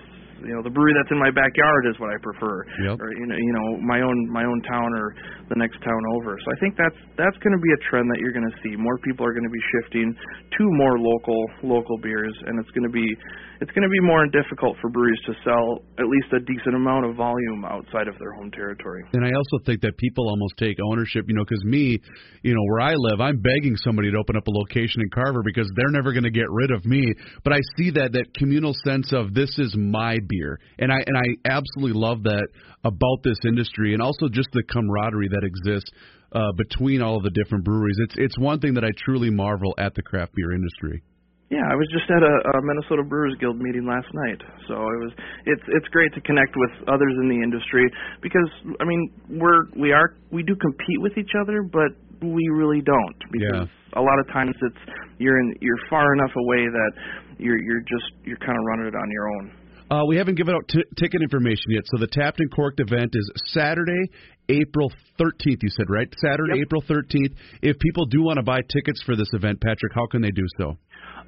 [0.45, 2.97] you know the brewery that's in my backyard is what I prefer, Yep.
[2.99, 5.15] or you know you know my own my own town or
[5.49, 6.37] the next town over.
[6.39, 8.75] So I think that's that's going to be a trend that you're going to see.
[8.75, 12.87] More people are going to be shifting to more local local beers, and it's going
[12.87, 13.05] to be
[13.61, 17.05] it's going to be more difficult for breweries to sell at least a decent amount
[17.05, 19.05] of volume outside of their home territory.
[19.13, 21.99] And I also think that people almost take ownership, you know, because me,
[22.41, 25.43] you know, where I live, I'm begging somebody to open up a location in Carver
[25.45, 27.05] because they're never going to get rid of me.
[27.43, 31.17] But I see that that communal sense of this is my beer, and I and
[31.17, 32.47] I absolutely love that
[32.83, 35.91] about this industry, and also just the camaraderie that exists
[36.31, 37.97] uh, between all of the different breweries.
[37.99, 41.03] It's it's one thing that I truly marvel at the craft beer industry.
[41.51, 44.39] Yeah, I was just at a, a Minnesota Brewers Guild meeting last night,
[44.71, 45.11] so it was
[45.45, 47.91] it's it's great to connect with others in the industry
[48.23, 48.47] because
[48.79, 51.91] I mean we're we are we do compete with each other, but
[52.23, 54.79] we really don't because a lot of times it's
[55.19, 56.91] you're in you're far enough away that
[57.37, 59.51] you're you're just you're kind of running it on your own.
[59.91, 61.83] Uh, we haven't given out t- ticket information yet.
[61.87, 64.09] So the Tapped and Corked event is Saturday,
[64.47, 64.89] April
[65.19, 65.61] 13th.
[65.61, 66.07] You said right?
[66.17, 66.61] Saturday, Yep.
[66.65, 67.35] April 13th.
[67.61, 70.45] If people do want to buy tickets for this event, Patrick, how can they do
[70.57, 70.77] so?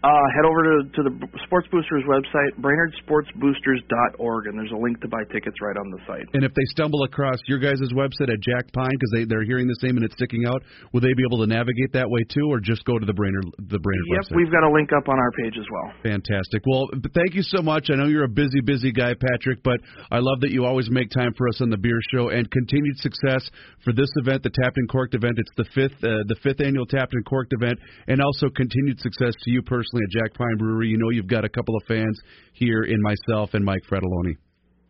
[0.04, 1.16] Uh, head over to, to the
[1.48, 6.28] Sports Boosters website, BrainerdSportsBoosters.org, and there's a link to buy tickets right on the site.
[6.34, 9.66] And if they stumble across your guys' website at Jack Pine because they they're hearing
[9.66, 10.62] the same and it's sticking out,
[10.92, 13.46] will they be able to navigate that way too, or just go to the Brainerd
[13.72, 14.36] the Brainerd Yep, website?
[14.36, 15.88] we've got a link up on our page as well.
[16.04, 16.68] Fantastic.
[16.68, 17.88] Well, thank you so much.
[17.90, 19.80] I know you're a busy, busy guy, Patrick, but
[20.12, 23.00] I love that you always make time for us on the beer show and continued
[23.00, 23.48] success
[23.88, 25.40] for this event, the Tapped and Corked event.
[25.40, 29.32] It's the fifth, uh, the fifth annual Tapped and Corked event, and also continued success
[29.32, 30.90] to you personally at Jack Pine Brewery.
[30.90, 32.20] You know you've got a couple of fans
[32.54, 34.38] here in myself and Mike Fratelloni.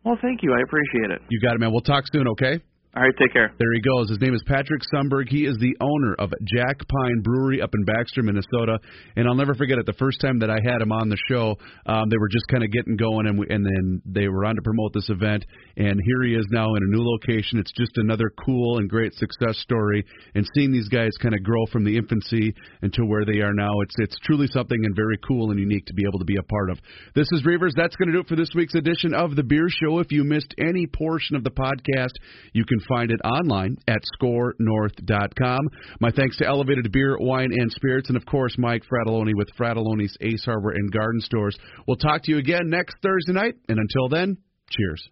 [0.04, 0.54] Well, thank you.
[0.54, 1.22] I appreciate it.
[1.30, 1.72] You got it, man.
[1.72, 2.60] We'll talk soon, okay?
[2.96, 3.52] All right, take care.
[3.58, 4.08] There he goes.
[4.10, 5.28] His name is Patrick Sundberg.
[5.28, 8.78] He is the owner of Jack Pine Brewery up in Baxter, Minnesota.
[9.16, 9.88] And I'll never forget it.
[9.88, 12.64] The first time that I had him on the show, um, they were just kind
[12.64, 15.44] of getting going, and we, and then they were on to promote this event.
[15.76, 17.58] And here he is now in a new location.
[17.58, 20.06] It's just another cool and great success story.
[20.36, 23.74] And seeing these guys kind of grow from the infancy into where they are now,
[23.82, 26.44] it's it's truly something and very cool and unique to be able to be a
[26.44, 26.78] part of.
[27.16, 27.72] This is Reavers.
[27.76, 29.98] That's going to do it for this week's edition of the Beer Show.
[29.98, 32.14] If you missed any portion of the podcast,
[32.54, 35.60] you can find it online at scorenorth.com.
[36.00, 40.18] My thanks to Elevated Beer, Wine, and Spirits, and of course, Mike Fratelloni with Fratelloni's
[40.22, 41.58] Ace Hardware and Garden Stores.
[41.88, 44.38] We'll talk to you again next Thursday night, and until then,
[44.70, 45.10] cheers.